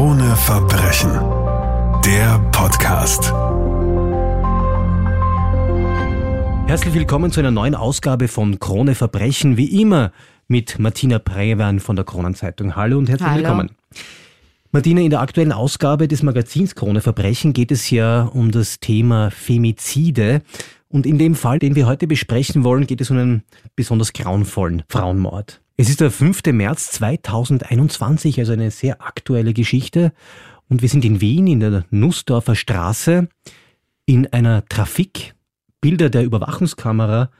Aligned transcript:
Krone 0.00 0.34
Verbrechen. 0.34 1.10
Der 2.06 2.38
Podcast. 2.52 3.34
Herzlich 6.66 6.94
willkommen 6.94 7.30
zu 7.30 7.40
einer 7.40 7.50
neuen 7.50 7.74
Ausgabe 7.74 8.26
von 8.28 8.58
Krone 8.58 8.94
Verbrechen. 8.94 9.58
Wie 9.58 9.78
immer 9.82 10.12
mit 10.48 10.78
Martina 10.78 11.18
Prewan 11.18 11.80
von 11.80 11.96
der 11.96 12.06
Kronenzeitung. 12.06 12.76
Hallo 12.76 12.96
und 12.96 13.10
herzlich 13.10 13.28
Hallo. 13.28 13.42
willkommen. 13.42 13.72
Martina, 14.72 15.02
in 15.02 15.10
der 15.10 15.20
aktuellen 15.20 15.52
Ausgabe 15.52 16.08
des 16.08 16.22
Magazins 16.22 16.74
Krone 16.74 17.02
Verbrechen 17.02 17.52
geht 17.52 17.70
es 17.70 17.90
ja 17.90 18.22
um 18.22 18.52
das 18.52 18.80
Thema 18.80 19.30
Femizide. 19.30 20.40
Und 20.88 21.04
in 21.04 21.18
dem 21.18 21.34
Fall, 21.34 21.58
den 21.58 21.74
wir 21.74 21.86
heute 21.86 22.06
besprechen 22.06 22.64
wollen, 22.64 22.86
geht 22.86 23.02
es 23.02 23.10
um 23.10 23.18
einen 23.18 23.42
besonders 23.76 24.14
grauenvollen 24.14 24.82
Frauenmord. 24.88 25.60
Es 25.80 25.88
ist 25.88 26.02
der 26.02 26.10
5. 26.10 26.42
März 26.52 26.90
2021, 26.90 28.38
also 28.38 28.52
eine 28.52 28.70
sehr 28.70 29.00
aktuelle 29.00 29.54
Geschichte. 29.54 30.12
Und 30.68 30.82
wir 30.82 30.90
sind 30.90 31.06
in 31.06 31.22
Wien 31.22 31.46
in 31.46 31.60
der 31.60 31.86
Nussdorfer 31.88 32.54
Straße 32.54 33.28
in 34.04 34.26
einer 34.26 34.66
Trafik. 34.66 35.34
Bilder 35.80 36.10
der 36.10 36.24
Überwachungskamera 36.24 37.30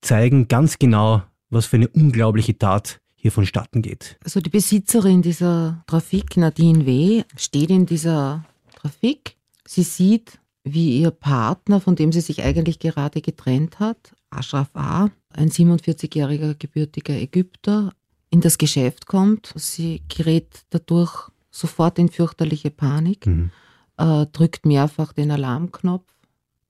zeigen 0.00 0.48
ganz 0.48 0.78
genau, 0.78 1.22
was 1.50 1.66
für 1.66 1.76
eine 1.76 1.88
unglaubliche 1.88 2.56
Tat 2.56 2.98
hier 3.14 3.30
vonstatten 3.30 3.82
geht. 3.82 4.16
Also 4.24 4.40
die 4.40 4.48
Besitzerin 4.48 5.20
dieser 5.20 5.84
Trafik, 5.86 6.38
Nadine 6.38 6.86
W., 6.86 7.24
steht 7.36 7.68
in 7.68 7.84
dieser 7.84 8.42
Trafik. 8.74 9.36
Sie 9.66 9.82
sieht, 9.82 10.40
wie 10.64 10.98
ihr 10.98 11.10
Partner, 11.10 11.78
von 11.78 11.94
dem 11.94 12.10
sie 12.10 12.22
sich 12.22 12.42
eigentlich 12.42 12.78
gerade 12.78 13.20
getrennt 13.20 13.80
hat, 13.80 14.14
Ashraf 14.32 14.70
A., 14.74 15.10
ein 15.30 15.50
47-jähriger 15.50 16.54
gebürtiger 16.58 17.14
Ägypter, 17.14 17.92
in 18.30 18.40
das 18.40 18.58
Geschäft 18.58 19.06
kommt. 19.06 19.52
Sie 19.56 20.02
gerät 20.08 20.62
dadurch 20.70 21.30
sofort 21.50 21.98
in 21.98 22.08
fürchterliche 22.08 22.70
Panik, 22.70 23.26
Mhm. 23.26 23.50
äh, 23.98 24.26
drückt 24.32 24.64
mehrfach 24.66 25.12
den 25.12 25.30
Alarmknopf 25.30 26.04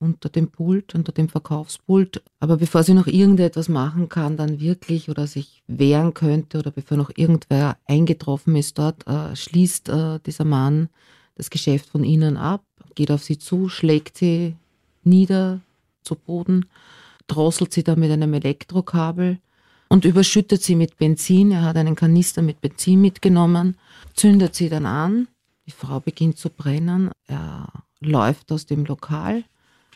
unter 0.01 0.29
dem 0.29 0.49
Pult, 0.51 0.97
unter 0.97 1.13
dem 1.13 1.29
Verkaufspult. 1.29 2.23
Aber 2.41 2.57
bevor 2.57 2.83
sie 2.83 2.95
noch 2.95 3.07
irgendetwas 3.07 3.69
machen 3.69 4.09
kann, 4.09 4.37
dann 4.37 4.59
wirklich 4.59 5.09
oder 5.09 5.29
sich 5.29 5.63
wehren 5.69 6.13
könnte 6.15 6.59
oder 6.59 6.73
bevor 6.73 6.97
noch 6.97 7.13
irgendwer 7.15 7.77
eingetroffen 7.87 8.57
ist 8.57 8.79
dort, 8.79 9.07
äh, 9.07 9.37
schließt 9.37 9.89
äh, 9.89 10.19
dieser 10.27 10.45
Mann 10.45 10.89
das 11.37 11.51
Geschäft 11.51 11.89
von 11.89 12.03
innen 12.03 12.37
ab, 12.37 12.65
geht 12.97 13.13
auf 13.13 13.23
sie 13.23 13.39
zu, 13.39 13.69
schlägt 13.69 14.19
sie 14.19 14.57
nieder 15.05 15.61
zu 16.03 16.17
Boden, 16.17 16.67
drosselt 17.33 17.73
sie 17.73 17.83
dann 17.83 18.01
mit 18.01 18.11
einem 18.11 18.35
Elektrokabel 18.35 19.39
und 19.89 20.05
überschüttet 20.05 20.63
sie 20.63 20.75
mit 20.77 20.97
Benzin. 20.99 21.51
Er 21.51 21.63
hat 21.63 21.77
einen 21.77 21.95
Kanister 21.95 22.43
mit 22.43 22.61
Benzin 22.61 23.01
mitgenommen, 23.01 23.77
zündet 24.15 24.55
sie 24.55 24.69
dann 24.69 24.87
an. 24.87 25.29
Die 25.67 25.71
Frau 25.71 26.01
beginnt 26.01 26.39
zu 26.39 26.51
brennen. 26.51 27.11
Er 27.27 27.69
läuft 28.01 28.51
aus 28.53 28.67
dem 28.67 28.85
Lokal, 28.85 29.45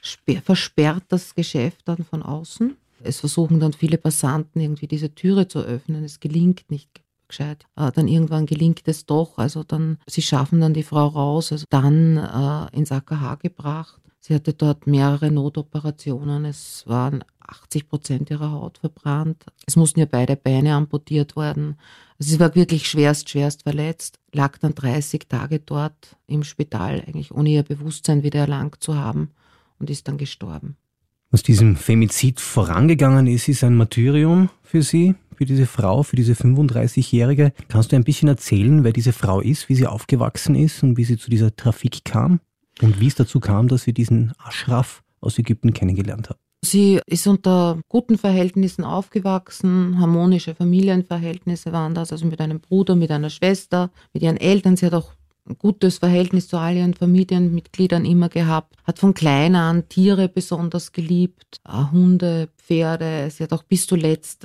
sperr- 0.03 0.42
versperrt 0.42 1.05
das 1.09 1.34
Geschäft 1.34 1.83
dann 1.87 2.05
von 2.05 2.23
außen. 2.23 2.77
Es 3.03 3.20
versuchen 3.20 3.61
dann 3.61 3.73
viele 3.73 3.98
Passanten 3.98 4.61
irgendwie 4.61 4.87
diese 4.87 5.14
Türe 5.14 5.48
zu 5.48 5.59
öffnen. 5.61 6.05
Es 6.05 6.20
gelingt 6.20 6.70
nicht 6.70 6.89
gescheit. 7.29 7.67
Äh, 7.77 7.91
dann 7.92 8.09
irgendwann 8.09 8.47
gelingt 8.47 8.83
es 8.87 9.05
doch. 9.07 9.39
Also 9.39 9.64
dann, 9.64 9.98
sie 10.07 10.23
schaffen 10.23 10.61
dann 10.61 10.73
die 10.73 10.83
Frau 10.84 11.07
raus, 11.09 11.53
also 11.53 11.67
dann 11.69 12.17
äh, 12.17 12.77
ins 12.77 12.92
AKH 12.92 13.37
gebracht. 13.37 14.01
Sie 14.27 14.35
hatte 14.35 14.55
dort 14.55 14.89
mehrere 14.89 15.31
Notoperationen. 15.31 16.47
Es 16.47 16.83
waren 16.89 17.23
80 17.39 17.89
Prozent 17.89 18.29
ihrer 18.29 18.51
Haut 18.51 18.79
verbrannt. 18.79 19.47
Es 19.69 19.77
mussten 19.77 20.01
ihr 20.01 20.07
beide 20.07 20.35
Beine 20.35 20.75
amputiert 20.75 21.37
werden. 21.37 21.77
Also 22.19 22.33
sie 22.33 22.41
war 22.41 22.57
wirklich 22.57 22.89
schwerst, 22.89 23.31
schwerst 23.31 23.63
verletzt, 23.63 24.19
lag 24.33 24.59
dann 24.59 24.75
30 24.75 25.29
Tage 25.29 25.61
dort 25.61 26.17
im 26.27 26.43
Spital, 26.43 27.05
eigentlich 27.07 27.31
ohne 27.31 27.51
ihr 27.51 27.63
Bewusstsein 27.63 28.25
wieder 28.25 28.41
erlangt 28.41 28.79
zu 28.81 28.97
haben 28.97 29.31
und 29.79 29.91
ist 29.91 30.09
dann 30.09 30.19
gestorben. 30.19 30.77
Was 31.31 31.45
diesem 31.45 31.77
Femizid 31.77 32.41
vorangegangen 32.41 33.29
ist, 33.29 33.47
ist 33.47 33.63
ein 33.63 33.77
Martyrium 33.77 34.51
für 34.65 34.83
Sie, 34.83 35.15
für 35.36 35.45
diese 35.45 35.67
Frau, 35.67 36.03
für 36.03 36.17
diese 36.17 36.33
35-Jährige. 36.33 37.53
Kannst 37.69 37.92
du 37.92 37.97
ein 37.97 38.03
bisschen 38.03 38.29
erzählen, 38.29 38.83
wer 38.83 38.92
diese 38.92 39.13
Frau 39.13 39.41
ist, 39.41 39.69
wie 39.69 39.77
sie 39.77 39.86
aufgewachsen 39.86 40.57
ist 40.57 40.83
und 40.83 40.97
wie 40.97 41.05
sie 41.05 41.17
zu 41.17 41.31
dieser 41.31 41.55
Trafik 41.55 42.05
kam? 42.05 42.41
Und 42.83 43.01
wie 43.01 43.07
es 43.07 43.14
dazu 43.14 43.41
kam, 43.41 43.69
dass 43.69 43.83
sie 43.83 43.92
diesen 43.92 44.33
Ashraf 44.39 45.03
aus 45.20 45.39
Ägypten 45.39 45.73
kennengelernt 45.73 46.29
hat? 46.29 46.39
Sie 46.64 47.01
ist 47.07 47.27
unter 47.27 47.79
guten 47.89 48.19
Verhältnissen 48.19 48.85
aufgewachsen, 48.85 50.01
harmonische 50.01 50.55
Familienverhältnisse 50.55 51.73
waren 51.73 51.95
das, 51.95 52.13
also 52.13 52.27
mit 52.27 52.41
einem 52.41 52.61
Bruder, 52.61 52.97
mit 52.97 53.11
einer 53.11 53.31
Schwester, 53.31 53.91
mit 54.13 54.23
ihren 54.23 54.36
Eltern. 54.36 54.77
Sie 54.77 54.86
hat 54.86 54.95
auch 54.95 55.13
ein 55.48 55.57
gutes 55.59 55.98
Verhältnis 55.98 56.48
zu 56.48 56.59
all 56.59 56.77
ihren 56.77 56.95
Familienmitgliedern 56.95 58.05
immer 58.05 58.29
gehabt, 58.29 58.75
hat 58.85 58.98
von 58.98 59.15
klein 59.15 59.55
an 59.55 59.89
Tiere 59.89 60.29
besonders 60.29 60.92
geliebt, 60.92 61.61
äh, 61.65 61.92
Hunde, 61.92 62.48
Pferde. 62.57 63.31
Sie 63.31 63.45
hat 63.45 63.53
auch 63.53 63.63
bis 63.63 63.86
zuletzt 63.86 64.45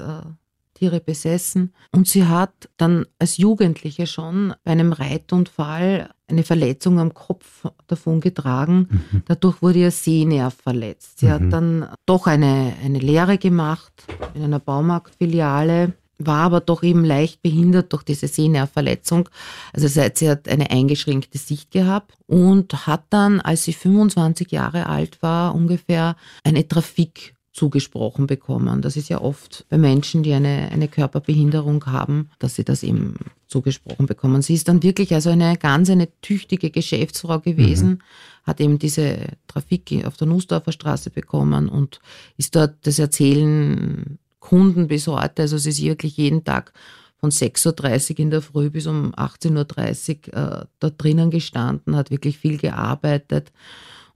äh, 0.82 0.86
Tiere 0.90 1.00
besessen. 1.00 1.74
Und 1.92 2.08
sie 2.08 2.26
hat 2.26 2.70
dann 2.78 3.06
als 3.20 3.38
Jugendliche 3.38 4.08
schon 4.08 4.54
bei 4.64 4.72
einem 4.72 4.94
Reitunfall 4.94 6.10
eine 6.28 6.44
Verletzung 6.44 7.00
am 7.00 7.14
Kopf 7.14 7.66
davongetragen. 7.88 8.88
Dadurch 9.28 9.62
wurde 9.62 9.80
ihr 9.80 9.92
Sehnerv 9.92 10.56
verletzt. 10.56 11.20
Sie 11.20 11.26
Mhm. 11.28 11.32
hat 11.32 11.54
dann 11.54 11.90
doch 12.06 12.26
eine, 12.28 12.74
eine 12.84 13.00
Lehre 13.00 13.38
gemacht 13.38 13.92
in 14.34 14.44
einer 14.44 14.60
Baumarktfiliale, 14.60 15.94
war 16.24 16.44
aber 16.46 16.60
doch 16.62 16.84
eben 16.84 17.04
leicht 17.04 17.42
behindert 17.42 17.92
durch 17.94 18.04
diese 18.04 18.28
Sehnervverletzung. 18.28 19.28
Also 19.74 19.88
hat- 20.02 20.18
sie 20.18 20.30
hat 20.30 20.48
eine 20.48 20.70
eingeschränkte 20.70 21.38
Sicht 21.38 21.72
gehabt 21.72 22.14
und 22.28 22.86
hat 22.88 23.04
dann, 23.10 23.42
als 23.42 23.64
sie 23.64 23.74
25 23.74 24.52
Jahre 24.52 24.86
alt 24.88 25.22
war, 25.22 25.54
ungefähr 25.56 26.16
eine 26.44 26.68
Trafik 26.68 27.36
zugesprochen 27.52 28.28
bekommen. 28.28 28.82
Das 28.82 28.96
ist 28.96 29.10
ja 29.10 29.20
oft 29.20 29.66
bei 29.70 29.78
Menschen, 29.78 30.24
die 30.24 30.34
eine, 30.34 30.70
eine 30.72 30.88
Körperbehinderung 30.88 31.86
haben, 31.86 32.30
dass 32.40 32.56
sie 32.56 32.64
das 32.64 32.82
eben 32.82 33.16
zugesprochen 33.48 34.06
bekommen. 34.06 34.42
Sie 34.42 34.54
ist 34.54 34.70
dann 34.70 34.84
wirklich 34.84 35.14
also 35.14 35.30
eine 35.32 35.58
ganz 35.58 35.90
eine 35.90 36.08
tüchtige 36.22 36.70
Geschäftsfrau 36.70 37.40
gewesen, 37.40 38.02
hat 38.44 38.62
eben 38.62 38.80
diese 38.80 39.18
Trafik 39.48 40.06
auf 40.06 40.16
der 40.16 40.28
Nussdorfer 40.28 40.72
Straße 40.72 41.10
bekommen 41.10 41.68
und 41.68 42.00
ist 42.38 42.56
dort, 42.56 42.76
das 42.84 43.00
erzählen 43.00 44.18
Kunden 44.40 44.88
bis 44.88 45.08
heute, 45.08 45.44
also 45.44 45.58
sie 45.58 45.70
ist 45.70 45.82
wirklich 45.82 46.18
jeden 46.18 46.46
Tag 46.46 46.72
von 47.20 47.32
6.30 47.32 48.14
Uhr 48.14 48.20
in 48.20 48.32
der 48.32 48.42
Früh 48.42 48.70
bis 48.70 48.88
um 48.88 49.14
18.30 49.14 50.34
Uhr 50.34 50.62
äh, 50.62 50.66
da 50.80 50.90
drinnen 50.90 51.30
gestanden, 51.30 51.96
hat 51.96 52.12
wirklich 52.12 52.38
viel 52.38 52.58
gearbeitet 52.58 53.52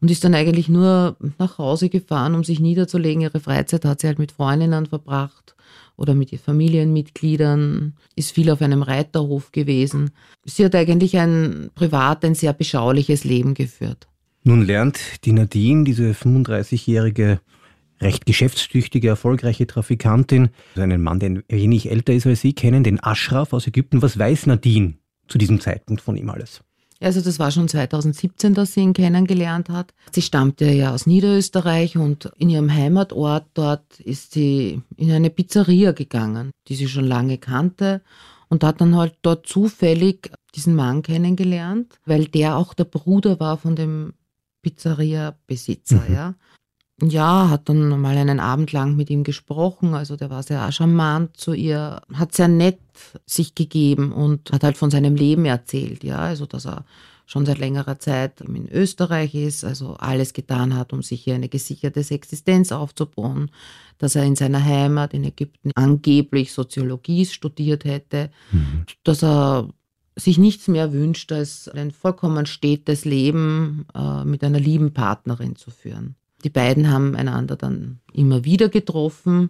und 0.05 0.11
ist 0.11 0.23
dann 0.23 0.35
eigentlich 0.35 0.69
nur 0.69 1.17
nach 1.39 1.57
Hause 1.57 1.89
gefahren, 1.89 2.35
um 2.35 2.43
sich 2.43 2.59
niederzulegen. 2.59 3.23
Ihre 3.23 3.39
Freizeit 3.39 3.85
hat 3.85 4.01
sie 4.01 4.07
halt 4.07 4.19
mit 4.19 4.31
Freundinnen 4.31 4.85
verbracht 4.85 5.55
oder 5.97 6.13
mit 6.13 6.31
ihren 6.31 6.43
Familienmitgliedern, 6.43 7.95
ist 8.15 8.31
viel 8.31 8.51
auf 8.51 8.61
einem 8.61 8.83
Reiterhof 8.83 9.51
gewesen. 9.51 10.11
Sie 10.43 10.63
hat 10.63 10.75
eigentlich 10.75 11.17
ein 11.17 11.71
privat, 11.73 12.23
ein 12.23 12.35
sehr 12.35 12.53
beschauliches 12.53 13.23
Leben 13.23 13.55
geführt. 13.55 14.07
Nun 14.43 14.63
lernt 14.63 14.99
die 15.25 15.31
Nadine, 15.31 15.85
diese 15.85 16.11
35-jährige, 16.11 17.39
recht 17.99 18.27
geschäftstüchtige, 18.27 19.07
erfolgreiche 19.07 19.65
Trafikantin, 19.65 20.49
also 20.75 20.83
einen 20.83 21.01
Mann, 21.01 21.19
der 21.19 21.29
ein 21.29 21.43
wenig 21.49 21.89
älter 21.89 22.13
ist 22.13 22.27
als 22.27 22.41
sie, 22.41 22.53
kennen, 22.53 22.83
den 22.83 23.03
Ashraf 23.03 23.53
aus 23.53 23.65
Ägypten. 23.65 24.03
Was 24.03 24.19
weiß 24.19 24.45
Nadine 24.45 24.99
zu 25.27 25.39
diesem 25.39 25.59
Zeitpunkt 25.59 26.03
von 26.03 26.15
ihm 26.15 26.29
alles? 26.29 26.61
Also 27.01 27.21
das 27.21 27.39
war 27.39 27.51
schon 27.51 27.67
2017, 27.67 28.53
dass 28.53 28.73
sie 28.73 28.81
ihn 28.81 28.93
kennengelernt 28.93 29.69
hat. 29.69 29.93
Sie 30.11 30.21
stammte 30.21 30.65
ja 30.71 30.93
aus 30.93 31.05
Niederösterreich 31.05 31.97
und 31.97 32.31
in 32.37 32.49
ihrem 32.49 32.73
Heimatort 32.73 33.45
dort 33.53 33.99
ist 33.99 34.31
sie 34.31 34.81
in 34.95 35.11
eine 35.11 35.29
Pizzeria 35.29 35.91
gegangen, 35.91 36.51
die 36.67 36.75
sie 36.75 36.87
schon 36.87 37.05
lange 37.05 37.37
kannte 37.37 38.01
und 38.47 38.63
hat 38.63 38.79
dann 38.79 38.95
halt 38.95 39.15
dort 39.23 39.45
zufällig 39.45 40.31
diesen 40.55 40.75
Mann 40.75 41.01
kennengelernt, 41.01 41.99
weil 42.05 42.25
der 42.25 42.55
auch 42.55 42.73
der 42.73 42.85
Bruder 42.85 43.39
war 43.39 43.57
von 43.57 43.75
dem 43.75 44.13
Pizzeria-Besitzer, 44.61 46.03
Mhm. 46.07 46.13
ja. 46.13 46.35
Ja, 47.01 47.49
hat 47.49 47.67
dann 47.67 47.99
mal 47.99 48.17
einen 48.17 48.39
Abend 48.39 48.71
lang 48.71 48.95
mit 48.95 49.09
ihm 49.09 49.25
gesprochen, 49.25 49.93
also 49.95 50.15
der 50.15 50.29
war 50.29 50.43
sehr 50.43 50.71
charmant 50.71 51.35
zu 51.35 51.53
ihr, 51.53 52.01
hat 52.13 52.33
sehr 52.33 52.47
nett 52.47 52.79
sich 53.25 53.53
gegeben 53.53 54.13
und 54.13 54.53
hat 54.53 54.63
halt 54.63 54.77
von 54.77 54.91
seinem 54.91 55.15
Leben 55.15 55.43
erzählt, 55.43 56.05
ja, 56.05 56.19
also 56.19 56.45
dass 56.45 56.65
er 56.65 56.85
schon 57.25 57.45
seit 57.45 57.57
längerer 57.57 57.99
Zeit 57.99 58.39
in 58.41 58.69
Österreich 58.69 59.35
ist, 59.35 59.65
also 59.65 59.95
alles 59.95 60.31
getan 60.31 60.75
hat, 60.75 60.93
um 60.93 61.01
sich 61.01 61.23
hier 61.23 61.35
eine 61.35 61.49
gesicherte 61.49 61.99
Existenz 61.99 62.71
aufzubauen, 62.71 63.51
dass 63.97 64.15
er 64.15 64.23
in 64.23 64.35
seiner 64.37 64.63
Heimat 64.63 65.13
in 65.13 65.25
Ägypten 65.25 65.71
angeblich 65.75 66.53
Soziologie 66.53 67.25
studiert 67.25 67.83
hätte, 67.83 68.29
dass 69.03 69.23
er 69.23 69.69
sich 70.15 70.37
nichts 70.37 70.67
mehr 70.69 70.93
wünscht, 70.93 71.31
als 71.31 71.67
ein 71.67 71.91
vollkommen 71.91 72.45
stetes 72.45 73.03
Leben 73.03 73.85
äh, 73.93 74.23
mit 74.23 74.43
einer 74.43 74.59
lieben 74.59 74.93
Partnerin 74.93 75.57
zu 75.57 75.71
führen. 75.71 76.15
Die 76.45 76.51
beiden 76.51 76.91
haben 76.91 77.15
einander 77.15 77.55
dann 77.55 77.99
immer 78.13 78.45
wieder 78.45 78.69
getroffen 78.69 79.49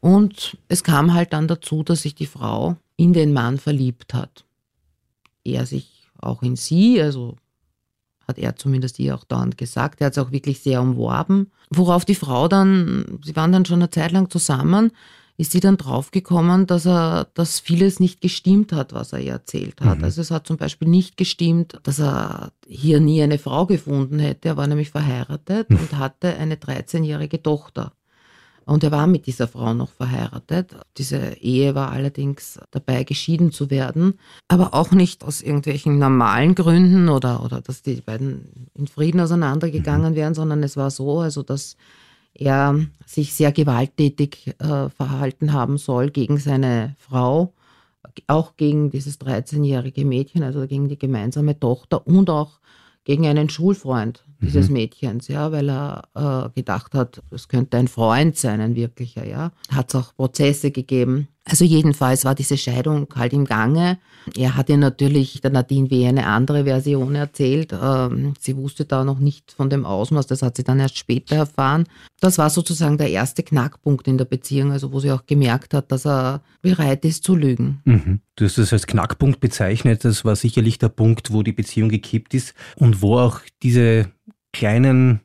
und 0.00 0.58
es 0.68 0.82
kam 0.82 1.14
halt 1.14 1.32
dann 1.32 1.46
dazu, 1.46 1.84
dass 1.84 2.02
sich 2.02 2.16
die 2.16 2.26
Frau 2.26 2.76
in 2.96 3.12
den 3.12 3.32
Mann 3.32 3.56
verliebt 3.56 4.12
hat. 4.14 4.44
Er 5.44 5.64
sich 5.64 6.08
auch 6.20 6.42
in 6.42 6.56
sie, 6.56 7.00
also 7.00 7.36
hat 8.26 8.38
er 8.38 8.56
zumindest 8.56 8.98
ihr 8.98 9.14
auch 9.14 9.22
dauernd 9.22 9.56
gesagt. 9.56 10.00
Er 10.00 10.06
hat 10.06 10.14
es 10.14 10.18
auch 10.18 10.32
wirklich 10.32 10.58
sehr 10.58 10.82
umworben. 10.82 11.52
Worauf 11.70 12.04
die 12.04 12.16
Frau 12.16 12.48
dann, 12.48 13.20
sie 13.22 13.36
waren 13.36 13.52
dann 13.52 13.64
schon 13.64 13.80
eine 13.80 13.90
Zeit 13.90 14.10
lang 14.10 14.28
zusammen, 14.28 14.90
ist 15.36 15.50
sie 15.50 15.60
dann 15.60 15.76
draufgekommen, 15.76 16.66
dass 16.66 16.86
er, 16.86 17.26
dass 17.34 17.58
vieles 17.58 17.98
nicht 17.98 18.20
gestimmt 18.20 18.72
hat, 18.72 18.92
was 18.92 19.12
er 19.12 19.18
ihr 19.18 19.32
erzählt 19.32 19.80
hat. 19.80 19.98
Mhm. 19.98 20.04
Also 20.04 20.20
es 20.20 20.30
hat 20.30 20.46
zum 20.46 20.56
Beispiel 20.56 20.88
nicht 20.88 21.16
gestimmt, 21.16 21.78
dass 21.82 21.98
er 21.98 22.52
hier 22.68 23.00
nie 23.00 23.20
eine 23.20 23.38
Frau 23.38 23.66
gefunden 23.66 24.20
hätte. 24.20 24.50
Er 24.50 24.56
war 24.56 24.68
nämlich 24.68 24.90
verheiratet 24.90 25.70
mhm. 25.70 25.78
und 25.78 25.98
hatte 25.98 26.36
eine 26.36 26.54
13-jährige 26.54 27.42
Tochter. 27.42 27.92
Und 28.66 28.82
er 28.82 28.92
war 28.92 29.06
mit 29.06 29.26
dieser 29.26 29.46
Frau 29.46 29.74
noch 29.74 29.90
verheiratet. 29.90 30.74
Diese 30.96 31.34
Ehe 31.40 31.74
war 31.74 31.90
allerdings 31.90 32.58
dabei, 32.70 33.04
geschieden 33.04 33.52
zu 33.52 33.70
werden. 33.70 34.18
Aber 34.48 34.72
auch 34.72 34.92
nicht 34.92 35.24
aus 35.24 35.42
irgendwelchen 35.42 35.98
normalen 35.98 36.54
Gründen 36.54 37.08
oder, 37.08 37.44
oder 37.44 37.60
dass 37.60 37.82
die 37.82 37.96
beiden 37.96 38.68
in 38.74 38.86
Frieden 38.86 39.20
auseinandergegangen 39.20 40.12
mhm. 40.12 40.16
wären, 40.16 40.34
sondern 40.34 40.62
es 40.62 40.76
war 40.76 40.90
so, 40.90 41.20
also 41.20 41.42
dass 41.42 41.76
er 42.34 42.80
sich 43.06 43.34
sehr 43.34 43.52
gewalttätig 43.52 44.54
äh, 44.58 44.88
verhalten 44.88 45.52
haben 45.52 45.78
soll 45.78 46.10
gegen 46.10 46.38
seine 46.38 46.96
Frau, 46.98 47.52
auch 48.26 48.56
gegen 48.56 48.90
dieses 48.90 49.20
13-jährige 49.20 50.04
Mädchen, 50.04 50.42
also 50.42 50.66
gegen 50.66 50.88
die 50.88 50.98
gemeinsame 50.98 51.58
Tochter 51.58 52.06
und 52.06 52.30
auch 52.30 52.60
gegen 53.04 53.26
einen 53.26 53.48
Schulfreund 53.48 54.24
dieses 54.40 54.68
mhm. 54.68 54.74
Mädchens, 54.74 55.28
ja, 55.28 55.52
weil 55.52 55.70
er 55.70 56.02
äh, 56.14 56.50
gedacht 56.54 56.94
hat, 56.94 57.22
es 57.30 57.48
könnte 57.48 57.76
ein 57.76 57.88
Freund 57.88 58.36
sein, 58.36 58.60
ein 58.60 58.74
wirklicher, 58.74 59.26
ja. 59.26 59.52
Hat 59.70 59.88
es 59.88 59.94
auch 59.94 60.14
Prozesse 60.16 60.70
gegeben. 60.70 61.28
Also 61.44 61.64
jedenfalls 61.64 62.24
war 62.24 62.34
diese 62.34 62.56
Scheidung 62.56 63.06
halt 63.14 63.34
im 63.34 63.44
Gange. 63.44 63.98
Er 64.34 64.56
hat 64.56 64.70
ihr 64.70 64.78
natürlich 64.78 65.42
der 65.42 65.50
Nadine 65.50 65.90
W. 65.90 66.06
eine 66.06 66.26
andere 66.26 66.64
Version 66.64 67.14
erzählt. 67.14 67.74
Ähm, 67.78 68.32
sie 68.40 68.56
wusste 68.56 68.86
da 68.86 69.04
noch 69.04 69.18
nicht 69.18 69.52
von 69.52 69.68
dem 69.68 69.84
Ausmaß, 69.84 70.26
das 70.26 70.40
hat 70.40 70.56
sie 70.56 70.64
dann 70.64 70.80
erst 70.80 70.96
später 70.96 71.36
erfahren. 71.36 71.84
Das 72.20 72.38
war 72.38 72.48
sozusagen 72.48 72.96
der 72.96 73.10
erste 73.10 73.42
Knackpunkt 73.42 74.08
in 74.08 74.16
der 74.16 74.24
Beziehung, 74.24 74.72
also 74.72 74.92
wo 74.92 75.00
sie 75.00 75.12
auch 75.12 75.26
gemerkt 75.26 75.74
hat, 75.74 75.92
dass 75.92 76.06
er 76.06 76.42
bereit 76.62 77.04
ist 77.04 77.24
zu 77.24 77.36
lügen. 77.36 77.82
Mhm. 77.84 78.20
Du 78.36 78.46
hast 78.46 78.56
das 78.56 78.72
als 78.72 78.86
Knackpunkt 78.86 79.40
bezeichnet. 79.40 80.04
Das 80.04 80.24
war 80.24 80.36
sicherlich 80.36 80.78
der 80.78 80.88
Punkt, 80.88 81.30
wo 81.30 81.42
die 81.42 81.52
Beziehung 81.52 81.90
gekippt 81.90 82.32
ist 82.32 82.54
und 82.76 83.02
wo 83.02 83.18
auch 83.18 83.40
diese 83.62 84.10
kleinen 84.52 85.20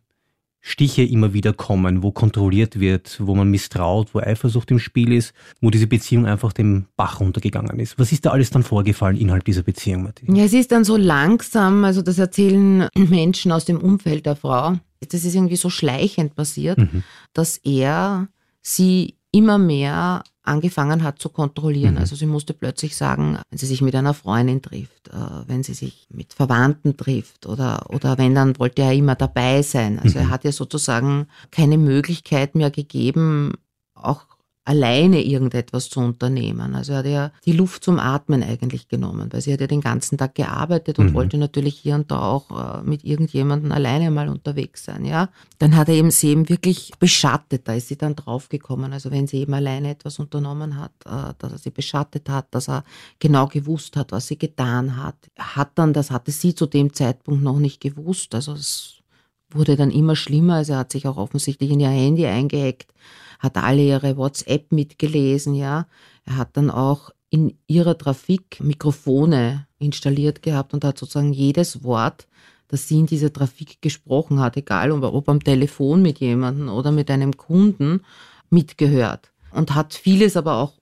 Stiche 0.61 1.03
immer 1.03 1.33
wieder 1.33 1.53
kommen, 1.53 2.03
wo 2.03 2.11
kontrolliert 2.11 2.79
wird, 2.79 3.17
wo 3.21 3.33
man 3.33 3.49
misstraut, 3.49 4.13
wo 4.13 4.19
Eifersucht 4.19 4.71
im 4.71 4.79
Spiel 4.79 5.13
ist, 5.13 5.33
wo 5.61 5.69
diese 5.69 5.87
Beziehung 5.87 6.25
einfach 6.25 6.51
dem 6.51 6.85
Bach 6.97 7.21
runtergegangen 7.21 7.79
ist. 7.79 7.97
Was 7.97 8.11
ist 8.11 8.25
da 8.25 8.31
alles 8.31 8.49
dann 8.49 8.63
vorgefallen 8.63 9.17
innerhalb 9.17 9.45
dieser 9.45 9.63
Beziehung, 9.63 10.03
Martin? 10.03 10.35
Ja, 10.35 10.43
es 10.43 10.53
ist 10.53 10.71
dann 10.71 10.83
so 10.83 10.97
langsam, 10.97 11.85
also 11.85 12.01
das 12.01 12.19
erzählen 12.19 12.87
Menschen 12.97 13.51
aus 13.51 13.65
dem 13.65 13.77
Umfeld 13.77 14.25
der 14.25 14.35
Frau, 14.35 14.75
das 15.07 15.23
ist 15.23 15.35
irgendwie 15.35 15.55
so 15.55 15.69
schleichend 15.69 16.35
passiert, 16.35 16.77
mhm. 16.77 17.03
dass 17.33 17.57
er 17.57 18.27
sie 18.61 19.15
immer 19.31 19.57
mehr 19.57 20.23
angefangen 20.43 21.03
hat 21.03 21.19
zu 21.19 21.29
kontrollieren. 21.29 21.95
Mhm. 21.95 21.99
Also 21.99 22.15
sie 22.15 22.25
musste 22.25 22.53
plötzlich 22.53 22.95
sagen, 22.95 23.37
wenn 23.49 23.57
sie 23.59 23.67
sich 23.67 23.81
mit 23.81 23.93
einer 23.95 24.13
Freundin 24.15 24.61
trifft, 24.61 25.09
äh, 25.09 25.47
wenn 25.47 25.63
sie 25.63 25.75
sich 25.75 26.07
mit 26.11 26.33
Verwandten 26.33 26.97
trifft 26.97 27.45
oder, 27.45 27.85
oder 27.89 28.17
wenn, 28.17 28.33
dann 28.33 28.57
wollte 28.57 28.81
er 28.81 28.93
immer 28.93 29.15
dabei 29.15 29.61
sein. 29.61 29.99
Also 29.99 30.17
mhm. 30.17 30.25
er 30.25 30.29
hat 30.29 30.43
ja 30.43 30.51
sozusagen 30.51 31.27
keine 31.51 31.77
Möglichkeit 31.77 32.55
mehr 32.55 32.71
gegeben, 32.71 33.53
auch 33.93 34.25
alleine 34.69 35.23
irgendetwas 35.25 35.89
zu 35.89 35.99
unternehmen. 35.99 36.75
Also 36.75 36.91
er 36.91 36.99
hat 36.99 37.05
ja 37.07 37.31
die 37.43 37.53
Luft 37.53 37.83
zum 37.83 37.97
Atmen 37.97 38.43
eigentlich 38.43 38.87
genommen, 38.87 39.27
weil 39.33 39.41
sie 39.41 39.51
hat 39.51 39.61
ja 39.61 39.65
den 39.65 39.81
ganzen 39.81 40.15
Tag 40.19 40.35
gearbeitet 40.35 40.99
und 40.99 41.07
mhm. 41.07 41.13
wollte 41.15 41.39
natürlich 41.39 41.79
hier 41.79 41.95
und 41.95 42.11
da 42.11 42.21
auch 42.21 42.51
äh, 42.51 42.83
mit 42.83 43.03
irgendjemandem 43.03 43.71
alleine 43.71 44.11
mal 44.11 44.29
unterwegs 44.29 44.85
sein, 44.85 45.05
ja. 45.05 45.29
Dann 45.57 45.75
hat 45.75 45.89
er 45.89 45.95
eben 45.95 46.11
sie 46.11 46.29
eben 46.29 46.49
wirklich 46.49 46.91
beschattet, 46.99 47.67
da 47.67 47.73
ist 47.73 47.87
sie 47.87 47.97
dann 47.97 48.15
draufgekommen. 48.15 48.93
Also 48.93 49.09
wenn 49.09 49.25
sie 49.25 49.37
eben 49.37 49.55
alleine 49.55 49.89
etwas 49.89 50.19
unternommen 50.19 50.79
hat, 50.79 50.91
äh, 51.07 51.33
dass 51.39 51.51
er 51.51 51.57
sie 51.57 51.71
beschattet 51.71 52.29
hat, 52.29 52.45
dass 52.51 52.69
er 52.69 52.83
genau 53.17 53.47
gewusst 53.47 53.95
hat, 53.95 54.11
was 54.11 54.27
sie 54.27 54.37
getan 54.37 55.03
hat. 55.03 55.15
Hat 55.35 55.71
dann, 55.79 55.93
das 55.93 56.11
hatte 56.11 56.29
sie 56.29 56.53
zu 56.53 56.67
dem 56.67 56.93
Zeitpunkt 56.93 57.41
noch 57.41 57.57
nicht 57.57 57.81
gewusst, 57.81 58.35
also 58.35 58.53
es 58.53 58.97
wurde 59.49 59.75
dann 59.75 59.89
immer 59.89 60.15
schlimmer, 60.15 60.57
also 60.57 60.73
er 60.73 60.79
hat 60.79 60.91
sich 60.91 61.07
auch 61.07 61.17
offensichtlich 61.17 61.71
in 61.71 61.79
ihr 61.79 61.89
Handy 61.89 62.27
eingehackt 62.27 62.93
hat 63.39 63.57
alle 63.57 63.81
ihre 63.81 64.17
WhatsApp 64.17 64.71
mitgelesen, 64.71 65.55
ja. 65.55 65.87
Er 66.25 66.37
hat 66.37 66.55
dann 66.57 66.69
auch 66.69 67.11
in 67.29 67.57
ihrer 67.67 67.97
Trafik 67.97 68.59
Mikrofone 68.61 69.67
installiert 69.79 70.41
gehabt 70.41 70.73
und 70.73 70.83
hat 70.83 70.97
sozusagen 70.97 71.33
jedes 71.33 71.83
Wort, 71.83 72.27
das 72.67 72.87
sie 72.87 72.99
in 72.99 73.05
dieser 73.05 73.33
Trafik 73.33 73.81
gesprochen 73.81 74.39
hat, 74.39 74.57
egal 74.57 74.91
ob 74.91 75.29
am 75.29 75.43
Telefon 75.43 76.01
mit 76.01 76.19
jemandem 76.19 76.69
oder 76.69 76.91
mit 76.91 77.09
einem 77.09 77.37
Kunden, 77.37 78.01
mitgehört. 78.49 79.31
Und 79.51 79.73
hat 79.73 79.93
vieles 79.93 80.37
aber 80.37 80.57
auch 80.57 80.73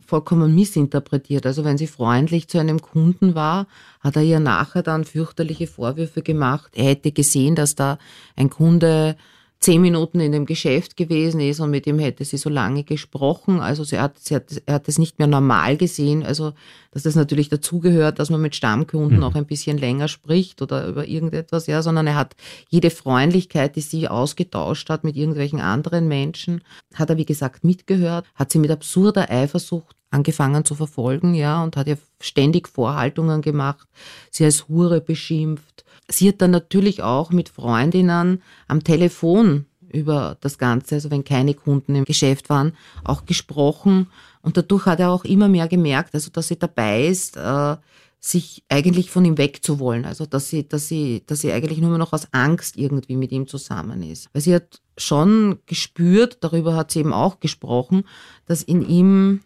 vollkommen 0.00 0.54
missinterpretiert. 0.54 1.46
Also 1.46 1.64
wenn 1.64 1.78
sie 1.78 1.86
freundlich 1.86 2.48
zu 2.48 2.58
einem 2.58 2.80
Kunden 2.80 3.34
war, 3.34 3.66
hat 4.00 4.16
er 4.16 4.22
ihr 4.22 4.40
nachher 4.40 4.82
dann 4.82 5.04
fürchterliche 5.04 5.66
Vorwürfe 5.66 6.22
gemacht. 6.22 6.72
Er 6.74 6.84
hätte 6.84 7.12
gesehen, 7.12 7.54
dass 7.54 7.74
da 7.74 7.98
ein 8.36 8.50
Kunde 8.50 9.16
zehn 9.60 9.80
Minuten 9.80 10.20
in 10.20 10.32
dem 10.32 10.44
Geschäft 10.44 10.96
gewesen 10.96 11.40
ist 11.40 11.58
und 11.60 11.70
mit 11.70 11.86
ihm 11.86 11.98
hätte 11.98 12.24
sie 12.24 12.36
so 12.36 12.50
lange 12.50 12.84
gesprochen. 12.84 13.60
Also 13.60 13.82
sie 13.82 13.98
hat, 13.98 14.18
sie 14.18 14.34
hat, 14.34 14.62
er 14.66 14.74
hat 14.74 14.88
es 14.88 14.98
nicht 14.98 15.18
mehr 15.18 15.28
normal 15.28 15.76
gesehen. 15.76 16.22
Also, 16.22 16.52
dass 16.90 17.04
das 17.04 17.14
natürlich 17.14 17.48
dazugehört, 17.48 18.18
dass 18.18 18.28
man 18.28 18.42
mit 18.42 18.54
Stammkunden 18.54 19.18
mhm. 19.18 19.24
auch 19.24 19.34
ein 19.34 19.46
bisschen 19.46 19.78
länger 19.78 20.08
spricht 20.08 20.60
oder 20.60 20.86
über 20.86 21.08
irgendetwas, 21.08 21.66
ja, 21.66 21.82
sondern 21.82 22.06
er 22.06 22.16
hat 22.16 22.36
jede 22.68 22.90
Freundlichkeit, 22.90 23.76
die 23.76 23.80
sie 23.80 24.08
ausgetauscht 24.08 24.90
hat 24.90 25.02
mit 25.02 25.16
irgendwelchen 25.16 25.60
anderen 25.60 26.08
Menschen, 26.08 26.62
hat 26.94 27.08
er, 27.08 27.16
wie 27.16 27.24
gesagt, 27.24 27.64
mitgehört, 27.64 28.26
hat 28.34 28.52
sie 28.52 28.58
mit 28.58 28.70
absurder 28.70 29.30
Eifersucht 29.30 29.96
angefangen 30.14 30.64
zu 30.64 30.74
verfolgen, 30.74 31.34
ja, 31.34 31.62
und 31.62 31.76
hat 31.76 31.88
ihr 31.88 31.98
ständig 32.20 32.68
Vorhaltungen 32.68 33.42
gemacht, 33.42 33.88
sie 34.30 34.44
als 34.44 34.68
Hure 34.68 35.00
beschimpft, 35.00 35.84
Sie 36.08 36.28
hat 36.28 36.42
dann 36.42 36.50
natürlich 36.50 37.02
auch 37.02 37.30
mit 37.30 37.48
Freundinnen 37.48 38.42
am 38.68 38.84
Telefon 38.84 39.66
über 39.90 40.36
das 40.40 40.58
Ganze, 40.58 40.96
also 40.96 41.10
wenn 41.10 41.24
keine 41.24 41.54
Kunden 41.54 41.94
im 41.94 42.04
Geschäft 42.04 42.50
waren, 42.50 42.72
auch 43.04 43.24
gesprochen. 43.26 44.08
Und 44.42 44.56
dadurch 44.56 44.86
hat 44.86 45.00
er 45.00 45.10
auch 45.10 45.24
immer 45.24 45.48
mehr 45.48 45.68
gemerkt, 45.68 46.14
also 46.14 46.30
dass 46.30 46.48
sie 46.48 46.58
dabei 46.58 47.06
ist, 47.06 47.36
äh, 47.36 47.76
sich 48.20 48.64
eigentlich 48.68 49.10
von 49.10 49.24
ihm 49.24 49.38
wegzuwollen. 49.38 50.04
Also 50.04 50.26
dass 50.26 50.48
sie, 50.48 50.68
dass 50.68 50.88
sie, 50.88 51.22
dass 51.26 51.40
sie 51.40 51.52
eigentlich 51.52 51.78
nur 51.78 51.96
noch 51.96 52.12
aus 52.12 52.28
Angst 52.32 52.76
irgendwie 52.76 53.16
mit 53.16 53.32
ihm 53.32 53.46
zusammen 53.46 54.02
ist. 54.02 54.28
Weil 54.32 54.42
sie 54.42 54.54
hat 54.54 54.80
schon 54.98 55.60
gespürt, 55.66 56.38
darüber 56.40 56.74
hat 56.74 56.90
sie 56.90 57.00
eben 57.00 57.12
auch 57.12 57.40
gesprochen, 57.40 58.04
dass 58.46 58.62
in 58.62 58.86
ihm 58.86 59.40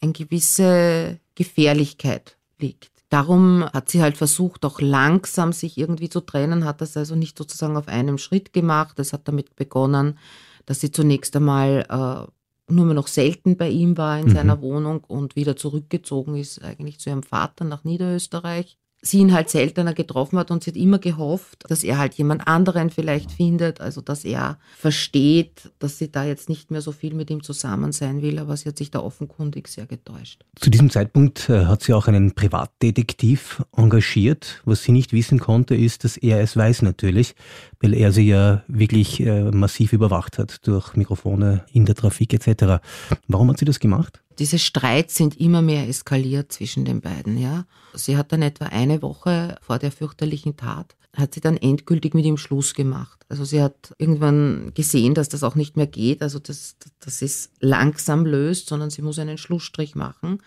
eine 0.00 0.12
gewisse 0.12 1.18
Gefährlichkeit 1.34 2.36
liegt. 2.58 2.90
Darum 3.08 3.64
hat 3.64 3.88
sie 3.88 4.02
halt 4.02 4.16
versucht, 4.16 4.64
auch 4.64 4.80
langsam 4.80 5.52
sich 5.52 5.78
irgendwie 5.78 6.08
zu 6.08 6.20
trennen, 6.20 6.64
hat 6.64 6.80
das 6.80 6.96
also 6.96 7.14
nicht 7.14 7.38
sozusagen 7.38 7.76
auf 7.76 7.86
einem 7.88 8.18
Schritt 8.18 8.52
gemacht. 8.52 8.98
Es 8.98 9.12
hat 9.12 9.28
damit 9.28 9.54
begonnen, 9.54 10.18
dass 10.64 10.80
sie 10.80 10.90
zunächst 10.90 11.36
einmal 11.36 11.86
äh, 11.88 12.72
nur 12.72 12.84
mehr 12.84 12.94
noch 12.94 13.06
selten 13.06 13.56
bei 13.56 13.68
ihm 13.68 13.96
war 13.96 14.18
in 14.18 14.26
mhm. 14.26 14.34
seiner 14.34 14.60
Wohnung 14.60 15.04
und 15.04 15.36
wieder 15.36 15.56
zurückgezogen 15.56 16.36
ist, 16.36 16.62
eigentlich 16.64 16.98
zu 16.98 17.10
ihrem 17.10 17.22
Vater 17.22 17.64
nach 17.64 17.84
Niederösterreich 17.84 18.76
sie 19.06 19.18
ihn 19.18 19.32
halt 19.32 19.50
seltener 19.50 19.94
getroffen 19.94 20.38
hat 20.38 20.50
und 20.50 20.64
sie 20.64 20.70
hat 20.70 20.76
immer 20.76 20.98
gehofft, 20.98 21.64
dass 21.68 21.84
er 21.84 21.98
halt 21.98 22.14
jemand 22.14 22.46
anderen 22.46 22.90
vielleicht 22.90 23.32
findet, 23.32 23.80
also 23.80 24.00
dass 24.00 24.24
er 24.24 24.58
versteht, 24.76 25.70
dass 25.78 25.98
sie 25.98 26.10
da 26.10 26.24
jetzt 26.24 26.48
nicht 26.48 26.70
mehr 26.70 26.80
so 26.80 26.92
viel 26.92 27.14
mit 27.14 27.30
ihm 27.30 27.42
zusammen 27.42 27.92
sein 27.92 28.22
will, 28.22 28.38
aber 28.38 28.56
sie 28.56 28.68
hat 28.68 28.78
sich 28.78 28.90
da 28.90 29.00
offenkundig 29.00 29.68
sehr 29.68 29.86
getäuscht. 29.86 30.44
Zu 30.56 30.70
diesem 30.70 30.90
Zeitpunkt 30.90 31.48
äh, 31.48 31.66
hat 31.66 31.82
sie 31.82 31.92
auch 31.92 32.08
einen 32.08 32.32
Privatdetektiv 32.32 33.62
engagiert. 33.76 34.62
Was 34.64 34.82
sie 34.82 34.92
nicht 34.92 35.12
wissen 35.12 35.38
konnte, 35.38 35.74
ist, 35.74 36.04
dass 36.04 36.16
er 36.16 36.40
es 36.40 36.56
weiß 36.56 36.82
natürlich, 36.82 37.34
weil 37.80 37.94
er 37.94 38.12
sie 38.12 38.26
ja 38.26 38.62
wirklich 38.68 39.20
äh, 39.20 39.50
massiv 39.50 39.92
überwacht 39.92 40.38
hat 40.38 40.66
durch 40.66 40.94
Mikrofone 40.96 41.64
in 41.72 41.86
der 41.86 41.94
Trafik 41.94 42.32
etc. 42.32 42.82
Warum 43.28 43.50
hat 43.50 43.58
sie 43.58 43.64
das 43.64 43.80
gemacht? 43.80 44.22
Diese 44.38 44.58
Streits 44.58 45.16
sind 45.16 45.38
immer 45.40 45.62
mehr 45.62 45.88
eskaliert 45.88 46.52
zwischen 46.52 46.84
den 46.84 47.00
beiden, 47.00 47.38
ja. 47.38 47.64
Sie 47.94 48.16
hat 48.16 48.32
dann 48.32 48.42
etwa 48.42 48.66
eine 48.66 49.00
Woche 49.00 49.56
vor 49.62 49.78
der 49.78 49.90
fürchterlichen 49.90 50.56
Tat, 50.56 50.94
hat 51.16 51.34
sie 51.34 51.40
dann 51.40 51.56
endgültig 51.56 52.14
mit 52.14 52.26
ihm 52.26 52.36
Schluss 52.36 52.74
gemacht. 52.74 53.24
Also 53.28 53.44
sie 53.44 53.62
hat 53.62 53.94
irgendwann 53.98 54.72
gesehen, 54.74 55.14
dass 55.14 55.28
das 55.28 55.42
auch 55.42 55.54
nicht 55.54 55.76
mehr 55.76 55.86
geht, 55.86 56.22
also 56.22 56.38
dass, 56.38 56.76
dass 57.00 57.22
es 57.22 57.50
langsam 57.60 58.26
löst, 58.26 58.68
sondern 58.68 58.90
sie 58.90 59.02
muss 59.02 59.18
einen 59.18 59.38
Schlussstrich 59.38 59.94
machen. 59.94 60.40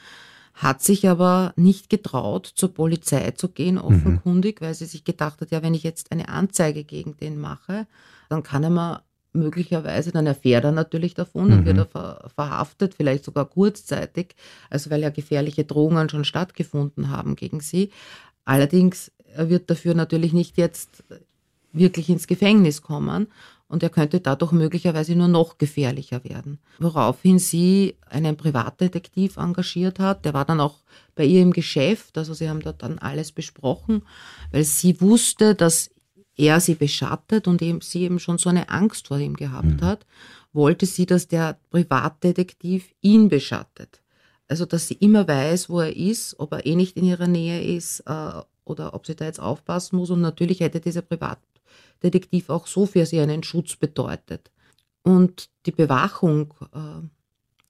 Hat 0.60 0.84
sich 0.84 1.08
aber 1.08 1.54
nicht 1.56 1.90
getraut, 1.90 2.46
zur 2.54 2.74
Polizei 2.74 3.32
zu 3.32 3.48
gehen, 3.48 3.76
mhm. 3.76 3.82
offenkundig, 3.82 4.60
mhm. 4.60 4.66
weil 4.66 4.74
sie 4.74 4.88
sich 4.88 5.06
gedacht 5.06 5.40
hat, 5.40 5.52
ja, 5.52 5.64
wenn 5.64 5.74
ich 5.74 5.84
jetzt 5.84 6.12
eine 6.12 6.28
Anzeige 6.28 6.84
gegen 6.84 7.16
den 7.16 7.40
mache, 7.40 7.88
dann 8.28 8.44
kann 8.44 8.66
er 8.66 8.70
mir 8.70 9.02
möglicherweise, 9.32 10.12
dann 10.12 10.28
erfährt 10.28 10.66
er 10.66 10.74
natürlich 10.74 11.14
davon, 11.14 11.50
dann 11.50 11.62
mhm. 11.62 11.66
wird 11.66 11.78
er 11.78 11.86
ver 11.86 12.30
verhaftet, 12.36 12.94
vielleicht 12.94 13.24
sogar 13.24 13.46
kurzzeitig, 13.46 14.36
also 14.70 14.90
weil 14.90 15.02
ja 15.02 15.12
gefährliche 15.12 15.64
Drohungen 15.64 16.10
schon 16.10 16.26
stattgefunden 16.26 17.10
haben 17.10 17.38
gegen 17.38 17.62
sie. 17.62 17.92
Allerdings 18.44 19.14
er 19.34 19.50
wird 19.50 19.70
dafür 19.70 19.94
natürlich 19.94 20.34
nicht 20.34 20.58
jetzt 20.58 21.06
wirklich 21.72 22.10
ins 22.10 22.28
Gefängnis 22.28 22.82
kommen 22.82 23.28
und 23.70 23.84
er 23.84 23.90
könnte 23.90 24.20
dadurch 24.20 24.52
möglicherweise 24.52 25.16
nur 25.16 25.28
noch 25.28 25.58
gefährlicher 25.60 26.24
werden. 26.24 26.60
Woraufhin 26.80 27.40
sie 27.40 27.96
einen 28.10 28.36
Privatdetektiv 28.36 29.38
engagiert 29.38 30.00
hat, 30.00 30.26
der 30.26 30.34
war 30.34 30.44
dann 30.44 30.60
auch 30.60 30.80
bei 31.16 31.24
ihr 31.24 31.42
im 31.42 31.54
Geschäft, 31.54 32.18
also 32.18 32.34
sie 32.34 32.50
haben 32.50 32.62
dort 32.62 32.82
dann 32.84 33.00
alles 33.00 33.32
besprochen, 33.32 34.02
weil 34.52 34.64
sie 34.64 35.00
wusste, 35.00 35.56
dass 35.56 35.92
er 36.36 36.60
sie 36.60 36.76
beschattet 36.76 37.48
und 37.48 37.62
eben, 37.62 37.82
sie 37.82 38.02
eben 38.02 38.20
schon 38.20 38.40
so 38.40 38.50
eine 38.50 38.70
Angst 38.70 39.08
vor 39.08 39.20
ihm 39.20 39.36
gehabt 39.36 39.82
mhm. 39.82 39.82
hat, 39.82 40.06
wollte 40.52 40.86
sie, 40.88 41.06
dass 41.06 41.28
der 41.28 41.60
Privatdetektiv 41.70 42.92
ihn 43.02 43.30
beschattet. 43.30 44.02
Also, 44.48 44.66
dass 44.66 44.88
sie 44.88 44.96
immer 44.96 45.28
weiß, 45.28 45.70
wo 45.70 45.82
er 45.82 45.96
ist, 45.96 46.40
ob 46.40 46.54
er 46.54 46.66
eh 46.66 46.76
nicht 46.76 46.98
in 46.98 47.06
ihrer 47.06 47.28
Nähe 47.28 47.62
ist 47.62 48.00
äh, 48.08 48.32
oder 48.66 48.96
ob 48.96 49.06
sie 49.06 49.16
da 49.16 49.26
jetzt 49.26 49.40
aufpassen 49.40 49.98
muss. 49.98 50.10
Und 50.10 50.22
natürlich 50.22 50.62
hätte 50.62 50.80
dieser 50.80 51.04
Privatdetektiv 52.00 52.50
auch 52.50 52.68
so 52.68 52.86
für 52.86 53.06
sie 53.06 53.20
einen 53.20 53.44
Schutz 53.44 53.76
bedeutet. 53.76 54.52
Und 55.04 55.50
die 55.66 55.72
Bewachung 55.72 56.54
äh, 56.74 57.08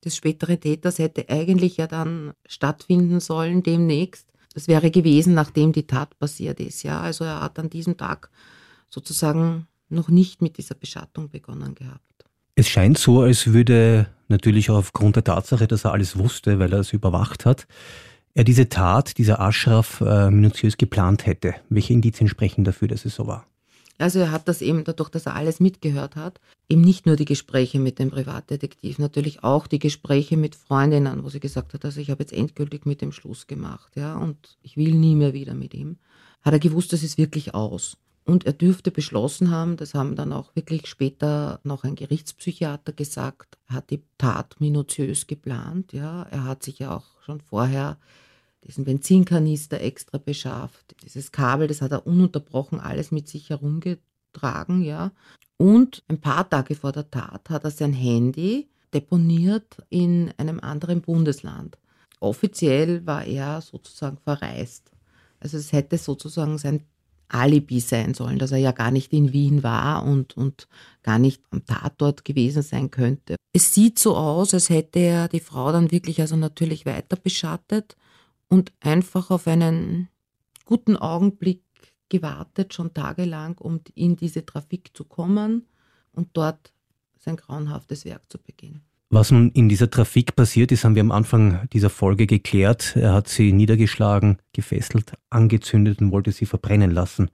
des 0.03 0.15
späteren 0.15 0.59
Täters 0.59 0.99
hätte 0.99 1.29
eigentlich 1.29 1.77
ja 1.77 1.87
dann 1.87 2.33
stattfinden 2.45 3.19
sollen 3.19 3.63
demnächst. 3.63 4.33
Das 4.53 4.67
wäre 4.67 4.91
gewesen, 4.91 5.33
nachdem 5.33 5.71
die 5.73 5.87
Tat 5.87 6.17
passiert 6.17 6.59
ist. 6.59 6.83
Ja, 6.83 7.01
also 7.01 7.23
er 7.23 7.41
hat 7.41 7.59
an 7.59 7.69
diesem 7.69 7.97
Tag 7.97 8.29
sozusagen 8.89 9.67
noch 9.89 10.09
nicht 10.09 10.41
mit 10.41 10.57
dieser 10.57 10.75
Beschattung 10.75 11.29
begonnen 11.29 11.75
gehabt. 11.75 12.01
Es 12.55 12.67
scheint 12.67 12.97
so, 12.97 13.21
als 13.21 13.53
würde 13.53 14.07
natürlich 14.27 14.69
auch 14.69 14.77
aufgrund 14.77 15.15
der 15.15 15.23
Tatsache, 15.23 15.67
dass 15.67 15.85
er 15.85 15.91
alles 15.91 16.17
wusste, 16.17 16.59
weil 16.59 16.73
er 16.73 16.79
es 16.79 16.93
überwacht 16.93 17.45
hat, 17.45 17.67
er 18.33 18.43
diese 18.43 18.69
Tat, 18.69 19.17
dieser 19.17 19.39
Ashraf, 19.39 20.01
äh, 20.01 20.29
minutiös 20.29 20.77
geplant 20.77 21.25
hätte. 21.25 21.55
Welche 21.69 21.93
Indizien 21.93 22.27
sprechen 22.27 22.63
dafür, 22.63 22.87
dass 22.87 23.05
es 23.05 23.15
so 23.15 23.27
war? 23.27 23.45
Also 23.99 24.19
er 24.19 24.31
hat 24.31 24.47
das 24.47 24.61
eben 24.61 24.83
dadurch, 24.85 25.09
dass 25.09 25.25
er 25.25 25.35
alles 25.35 25.59
mitgehört 25.59 26.15
hat, 26.15 26.39
eben 26.69 26.81
nicht 26.81 27.05
nur 27.05 27.17
die 27.17 27.25
Gespräche 27.25 27.79
mit 27.79 27.99
dem 27.99 28.09
Privatdetektiv, 28.09 28.97
natürlich 28.97 29.43
auch 29.43 29.67
die 29.67 29.77
Gespräche 29.77 30.37
mit 30.37 30.55
Freundinnen, 30.55 31.23
wo 31.23 31.29
sie 31.29 31.41
gesagt 31.41 31.73
hat, 31.73 31.83
also 31.83 31.99
ich 31.99 32.09
habe 32.09 32.23
jetzt 32.23 32.33
endgültig 32.33 32.85
mit 32.85 33.01
dem 33.01 33.11
Schluss 33.11 33.45
gemacht, 33.45 33.95
ja, 33.95 34.15
und 34.15 34.57
ich 34.63 34.77
will 34.77 34.95
nie 34.95 35.15
mehr 35.15 35.33
wieder 35.33 35.53
mit 35.53 35.73
ihm. 35.73 35.97
Hat 36.41 36.53
er 36.53 36.59
gewusst, 36.59 36.93
das 36.93 37.03
ist 37.03 37.17
wirklich 37.17 37.53
aus. 37.53 37.97
Und 38.23 38.45
er 38.45 38.53
dürfte 38.53 38.91
beschlossen 38.91 39.49
haben, 39.51 39.75
das 39.75 39.95
haben 39.95 40.15
dann 40.15 40.31
auch 40.31 40.55
wirklich 40.55 40.87
später 40.87 41.59
noch 41.63 41.83
ein 41.83 41.95
Gerichtspsychiater 41.95 42.93
gesagt, 42.93 43.57
hat 43.67 43.89
die 43.89 44.03
Tat 44.17 44.55
minutiös 44.59 45.25
geplant. 45.25 45.93
Ja. 45.93 46.23
Er 46.29 46.43
hat 46.43 46.61
sich 46.61 46.79
ja 46.79 46.95
auch 46.95 47.07
schon 47.25 47.41
vorher 47.41 47.97
diesen 48.65 48.85
Benzinkanister 48.85 49.79
extra 49.81 50.17
beschafft. 50.17 50.95
Dieses 51.03 51.31
Kabel, 51.31 51.67
das 51.67 51.81
hat 51.81 51.91
er 51.91 52.05
ununterbrochen 52.05 52.79
alles 52.79 53.11
mit 53.11 53.27
sich 53.27 53.49
herumgetragen. 53.49 54.83
Ja. 54.83 55.11
Und 55.57 56.03
ein 56.07 56.21
paar 56.21 56.49
Tage 56.49 56.75
vor 56.75 56.91
der 56.91 57.09
Tat 57.09 57.49
hat 57.49 57.63
er 57.63 57.71
sein 57.71 57.93
Handy 57.93 58.69
deponiert 58.93 59.77
in 59.89 60.33
einem 60.37 60.59
anderen 60.59 61.01
Bundesland. 61.01 61.77
Offiziell 62.19 63.05
war 63.05 63.25
er 63.25 63.61
sozusagen 63.61 64.17
verreist. 64.17 64.91
Also 65.39 65.57
es 65.57 65.71
hätte 65.71 65.97
sozusagen 65.97 66.57
sein 66.57 66.83
Alibi 67.29 67.79
sein 67.79 68.13
sollen, 68.13 68.39
dass 68.39 68.51
er 68.51 68.57
ja 68.57 68.71
gar 68.71 68.91
nicht 68.91 69.13
in 69.13 69.31
Wien 69.31 69.63
war 69.63 70.03
und, 70.03 70.35
und 70.35 70.67
gar 71.03 71.19
nicht 71.19 71.41
am 71.51 71.63
Tatort 71.65 72.25
gewesen 72.25 72.63
sein 72.63 72.89
könnte. 72.89 73.35
Es 73.53 73.73
sieht 73.73 73.99
so 73.99 74.17
aus, 74.17 74.53
als 74.53 74.69
hätte 74.69 74.99
er 74.99 75.27
die 75.27 75.39
Frau 75.39 75.71
dann 75.71 75.91
wirklich 75.91 76.19
also 76.21 76.35
natürlich 76.35 76.85
weiter 76.85 77.15
beschattet 77.15 77.95
und 78.49 78.73
einfach 78.81 79.31
auf 79.31 79.47
einen 79.47 80.09
guten 80.65 80.97
Augenblick 80.97 81.63
gewartet, 82.09 82.73
schon 82.73 82.93
tagelang, 82.93 83.57
um 83.59 83.81
in 83.95 84.15
diese 84.15 84.45
Trafik 84.45 84.91
zu 84.93 85.05
kommen 85.05 85.67
und 86.11 86.29
dort 86.33 86.73
sein 87.17 87.37
grauenhaftes 87.37 88.05
Werk 88.05 88.23
zu 88.29 88.39
beginnen. 88.39 88.81
Was 89.11 89.31
nun 89.31 89.49
in 89.51 89.69
dieser 89.69 89.89
Trafik 89.89 90.35
passiert 90.35 90.71
ist, 90.71 90.83
haben 90.83 90.93
wir 90.93 91.01
am 91.01 91.11
Anfang 91.11 91.67
dieser 91.73 91.89
Folge 91.89 92.27
geklärt. 92.27 92.95
Er 92.95 93.13
hat 93.13 93.27
sie 93.27 93.51
niedergeschlagen, 93.53 94.37
gefesselt, 94.53 95.13
angezündet 95.31 95.99
und 95.99 96.11
wollte 96.11 96.31
sie 96.31 96.45
verbrennen 96.45 96.91
lassen. 96.91 97.31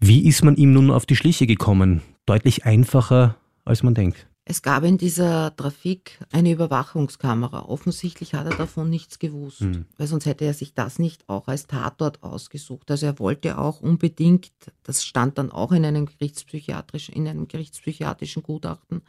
Wie 0.00 0.26
ist 0.26 0.44
man 0.44 0.56
ihm 0.56 0.72
nun 0.72 0.90
auf 0.90 1.04
die 1.04 1.16
Schliche 1.16 1.46
gekommen? 1.46 2.00
Deutlich 2.24 2.64
einfacher, 2.64 3.36
als 3.64 3.82
man 3.82 3.94
denkt. 3.94 4.26
Es 4.50 4.62
gab 4.62 4.82
in 4.82 4.96
dieser 4.96 5.54
Trafik 5.54 6.18
eine 6.32 6.50
Überwachungskamera. 6.52 7.66
Offensichtlich 7.66 8.32
hat 8.32 8.46
er 8.46 8.56
davon 8.56 8.88
nichts 8.88 9.18
gewusst, 9.18 9.60
mhm. 9.60 9.84
weil 9.98 10.06
sonst 10.06 10.24
hätte 10.24 10.46
er 10.46 10.54
sich 10.54 10.72
das 10.72 10.98
nicht 10.98 11.28
auch 11.28 11.48
als 11.48 11.66
Tatort 11.66 12.22
ausgesucht. 12.22 12.90
Also 12.90 13.04
er 13.04 13.18
wollte 13.18 13.58
auch 13.58 13.82
unbedingt, 13.82 14.50
das 14.84 15.04
stand 15.04 15.36
dann 15.36 15.52
auch 15.52 15.70
in 15.70 15.84
einem 15.84 16.06
gerichtspsychiatrischen, 16.06 17.14
in 17.14 17.28
einem 17.28 17.46
gerichtspsychiatrischen 17.46 18.42
Gutachten, 18.42 19.02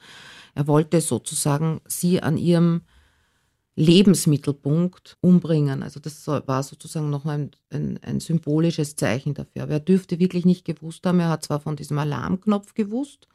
er 0.55 0.67
wollte 0.67 0.99
sozusagen 0.99 1.79
sie 1.87 2.21
an 2.21 2.35
ihrem 2.35 2.81
Lebensmittelpunkt 3.77 5.15
umbringen. 5.21 5.83
Also 5.83 6.01
das 6.01 6.27
war 6.27 6.63
sozusagen 6.63 7.09
noch 7.09 7.25
ein, 7.25 7.51
ein, 7.69 7.97
ein, 8.03 8.19
symbolisches 8.19 8.97
Zeichen 8.97 9.35
dafür. 9.35 9.63
Aber 9.63 9.71
er 9.71 9.79
dürfte 9.79 10.19
wirklich 10.19 10.43
nicht 10.43 10.65
gewusst 10.65 11.05
haben. 11.05 11.21
Er 11.21 11.29
hat 11.29 11.45
zwar 11.45 11.61
von 11.61 11.77
diesem 11.77 11.97
Alarmknopf 11.97 12.73
gewusst, 12.73 13.29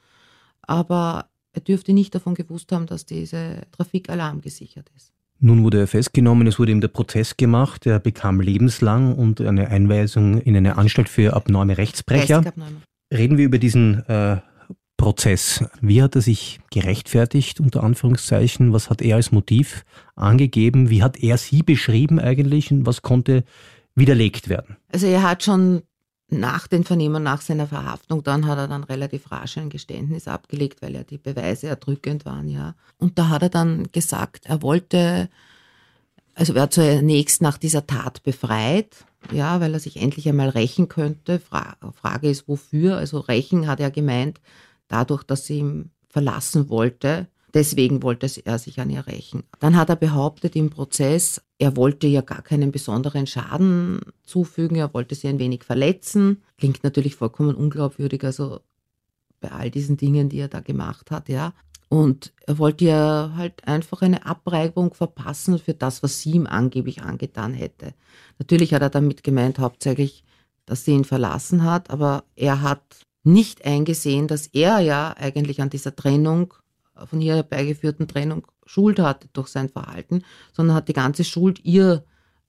aber 0.60 1.30
er 1.54 1.60
dürfte 1.60 1.92
nicht 1.92 2.14
davon 2.14 2.34
gewusst 2.34 2.72
haben, 2.72 2.86
dass 2.86 3.06
diese 3.06 3.62
Trafikalarm 3.72 4.40
gesichert 4.40 4.90
ist. 4.96 5.12
Nun 5.40 5.62
wurde 5.62 5.80
er 5.80 5.86
festgenommen, 5.86 6.46
es 6.46 6.58
wurde 6.58 6.72
ihm 6.72 6.80
der 6.80 6.88
Prozess 6.88 7.36
gemacht, 7.36 7.86
er 7.86 8.00
bekam 8.00 8.40
lebenslang 8.40 9.14
und 9.14 9.40
eine 9.40 9.68
Einweisung 9.68 10.40
in 10.40 10.56
eine 10.56 10.76
Anstalt 10.76 11.08
für 11.08 11.34
abnorme 11.34 11.76
Rechtsbrecher. 11.76 12.44
Reden 13.12 13.36
wir 13.36 13.44
über 13.44 13.58
diesen 13.58 14.06
äh, 14.08 14.38
Prozess. 14.96 15.64
Wie 15.80 16.02
hat 16.02 16.14
er 16.14 16.22
sich 16.22 16.60
gerechtfertigt, 16.70 17.60
unter 17.60 17.82
Anführungszeichen? 17.82 18.72
Was 18.72 18.90
hat 18.90 19.02
er 19.02 19.16
als 19.16 19.32
Motiv 19.32 19.84
angegeben? 20.16 20.88
Wie 20.88 21.02
hat 21.02 21.22
er 21.22 21.36
sie 21.36 21.62
beschrieben 21.62 22.18
eigentlich 22.18 22.70
und 22.70 22.86
was 22.86 23.02
konnte 23.02 23.44
widerlegt 23.94 24.48
werden? 24.48 24.76
Also 24.92 25.06
er 25.06 25.22
hat 25.22 25.42
schon 25.42 25.82
nach 26.40 26.66
den 26.66 26.84
Vernehmungen, 26.84 27.22
nach 27.22 27.40
seiner 27.40 27.66
Verhaftung, 27.66 28.22
dann 28.22 28.46
hat 28.46 28.58
er 28.58 28.68
dann 28.68 28.84
relativ 28.84 29.30
rasch 29.30 29.58
ein 29.58 29.70
Geständnis 29.70 30.28
abgelegt, 30.28 30.82
weil 30.82 30.94
ja 30.94 31.02
die 31.02 31.18
Beweise 31.18 31.68
erdrückend 31.68 32.24
waren, 32.24 32.48
ja. 32.48 32.74
Und 32.98 33.18
da 33.18 33.28
hat 33.28 33.42
er 33.42 33.48
dann 33.48 33.90
gesagt, 33.92 34.46
er 34.46 34.62
wollte, 34.62 35.28
also 36.34 36.54
er 36.54 36.70
zunächst 36.70 37.42
nach 37.42 37.58
dieser 37.58 37.86
Tat 37.86 38.22
befreit, 38.22 39.04
ja, 39.32 39.60
weil 39.60 39.74
er 39.74 39.80
sich 39.80 40.00
endlich 40.00 40.28
einmal 40.28 40.50
rächen 40.50 40.88
könnte. 40.88 41.40
Fra 41.40 41.76
Frage 41.94 42.28
ist, 42.28 42.48
wofür? 42.48 42.96
Also 42.96 43.20
rächen 43.20 43.66
hat 43.66 43.80
er 43.80 43.90
gemeint, 43.90 44.40
dadurch, 44.88 45.22
dass 45.22 45.46
sie 45.46 45.58
ihn 45.58 45.90
verlassen 46.08 46.68
wollte, 46.68 47.28
Deswegen 47.54 48.02
wollte 48.02 48.28
er 48.44 48.58
sich 48.58 48.80
an 48.80 48.90
ihr 48.90 49.06
rächen. 49.06 49.44
Dann 49.60 49.76
hat 49.76 49.88
er 49.88 49.96
behauptet 49.96 50.56
im 50.56 50.70
Prozess, 50.70 51.40
er 51.58 51.76
wollte 51.76 52.08
ihr 52.08 52.22
gar 52.22 52.42
keinen 52.42 52.72
besonderen 52.72 53.28
Schaden 53.28 54.00
zufügen, 54.24 54.76
er 54.76 54.92
wollte 54.92 55.14
sie 55.14 55.28
ein 55.28 55.38
wenig 55.38 55.62
verletzen. 55.62 56.42
Klingt 56.58 56.82
natürlich 56.82 57.14
vollkommen 57.14 57.54
unglaubwürdig, 57.54 58.24
also 58.24 58.60
bei 59.40 59.52
all 59.52 59.70
diesen 59.70 59.96
Dingen, 59.96 60.28
die 60.28 60.40
er 60.40 60.48
da 60.48 60.60
gemacht 60.60 61.12
hat, 61.12 61.28
ja. 61.28 61.52
Und 61.88 62.32
er 62.44 62.58
wollte 62.58 62.86
ihr 62.86 63.32
halt 63.36 63.68
einfach 63.68 64.02
eine 64.02 64.26
Abreibung 64.26 64.92
verpassen 64.94 65.60
für 65.60 65.74
das, 65.74 66.02
was 66.02 66.20
sie 66.20 66.32
ihm 66.32 66.48
angeblich 66.48 67.02
angetan 67.02 67.54
hätte. 67.54 67.94
Natürlich 68.40 68.74
hat 68.74 68.82
er 68.82 68.90
damit 68.90 69.22
gemeint, 69.22 69.60
hauptsächlich, 69.60 70.24
dass 70.66 70.84
sie 70.84 70.90
ihn 70.90 71.04
verlassen 71.04 71.62
hat, 71.62 71.90
aber 71.90 72.24
er 72.34 72.62
hat 72.62 72.82
nicht 73.22 73.64
eingesehen, 73.64 74.26
dass 74.26 74.48
er 74.48 74.80
ja 74.80 75.14
eigentlich 75.16 75.62
an 75.62 75.70
dieser 75.70 75.94
Trennung 75.94 76.54
von 77.06 77.20
ihr 77.20 77.34
herbeigeführten 77.34 78.08
Trennung 78.08 78.46
Schuld 78.66 78.98
hatte 78.98 79.28
durch 79.32 79.48
sein 79.48 79.68
Verhalten, 79.68 80.24
sondern 80.52 80.76
hat 80.76 80.88
die 80.88 80.94
ganze 80.94 81.24
Schuld 81.24 81.64
ihr 81.64 82.04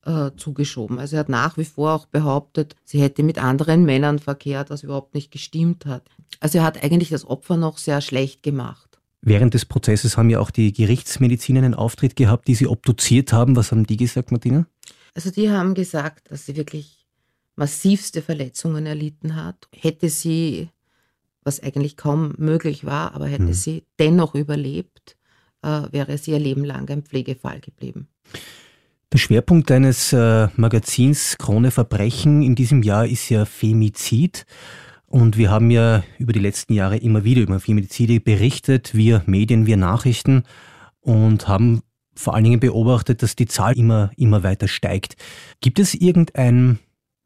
äh, 0.06 0.32
zugeschoben. 0.38 1.00
Also 1.00 1.16
er 1.16 1.22
hat 1.22 1.30
nach 1.30 1.58
wie 1.58 1.66
vor 1.66 1.94
auch 1.94 2.06
behauptet, 2.06 2.76
sie 2.84 3.02
hätte 3.02 3.24
mit 3.24 3.38
anderen 3.38 3.86
Männern 3.86 4.20
verkehrt, 4.20 4.70
was 4.70 4.84
überhaupt 4.84 5.14
nicht 5.14 5.32
gestimmt 5.32 5.86
hat. 5.86 6.10
Also 6.40 6.60
er 6.60 6.64
hat 6.64 6.84
eigentlich 6.84 7.10
das 7.10 7.26
Opfer 7.26 7.58
noch 7.58 7.78
sehr 7.78 8.02
schlecht 8.02 8.44
gemacht. 8.44 9.00
Während 9.22 9.56
des 9.56 9.66
Prozesses 9.66 10.18
haben 10.18 10.30
ja 10.30 10.40
auch 10.40 10.52
die 10.52 10.72
Gerichtsmediziner 10.72 11.64
einen 11.64 11.74
Auftritt 11.74 12.16
gehabt, 12.16 12.48
die 12.48 12.54
sie 12.54 12.68
obduziert 12.68 13.34
haben. 13.34 13.56
Was 13.56 13.72
haben 13.72 13.88
die 13.88 13.98
gesagt, 13.98 14.32
Martina? 14.32 14.68
Also 15.16 15.32
die 15.32 15.50
haben 15.50 15.74
gesagt, 15.74 16.30
dass 16.30 16.46
sie 16.46 16.56
wirklich 16.56 17.08
massivste 17.56 18.22
Verletzungen 18.22 18.86
erlitten 18.86 19.36
hat. 19.36 19.68
Hätte 19.74 20.10
sie 20.10 20.70
was 21.46 21.62
eigentlich 21.62 21.96
kaum 21.96 22.34
möglich 22.38 22.86
war, 22.86 23.14
aber 23.14 23.28
hätte 23.28 23.44
mhm. 23.44 23.54
sie 23.54 23.84
dennoch 24.00 24.36
überlebt, 24.36 25.16
äh, 25.62 25.84
wäre 25.92 26.18
sie 26.18 26.32
ihr 26.32 26.40
Leben 26.40 26.66
lang 26.66 26.90
ein 26.90 27.04
Pflegefall 27.04 27.62
geblieben. 27.62 28.10
Der 29.14 29.20
Schwerpunkt 29.20 29.70
deines 29.70 30.12
äh, 30.12 30.50
Magazins 30.58 31.38
Krone 31.38 31.72
Verbrechen 31.72 32.42
in 32.42 32.56
diesem 32.56 32.84
Jahr 32.84 33.06
ist 33.06 33.30
ja 33.30 33.46
Femizid. 33.46 34.46
Und 35.06 35.38
wir 35.38 35.52
haben 35.52 35.72
ja 35.72 36.04
über 36.18 36.34
die 36.34 36.40
letzten 36.40 36.74
Jahre 36.74 36.98
immer 36.98 37.24
wieder 37.24 37.42
über 37.42 37.60
Femizide 37.60 38.20
berichtet, 38.20 38.96
wir 38.96 39.24
Medien, 39.28 39.68
wir 39.68 39.78
Nachrichten 39.78 40.44
und 41.00 41.48
haben 41.48 41.84
vor 42.16 42.34
allen 42.34 42.44
Dingen 42.44 42.60
beobachtet, 42.60 43.22
dass 43.22 43.36
die 43.36 43.46
Zahl 43.46 43.78
immer, 43.78 44.12
immer 44.18 44.44
weiter 44.44 44.68
steigt. 44.68 45.16
Gibt 45.62 45.80
es 45.80 45.94
irgendein 45.94 46.80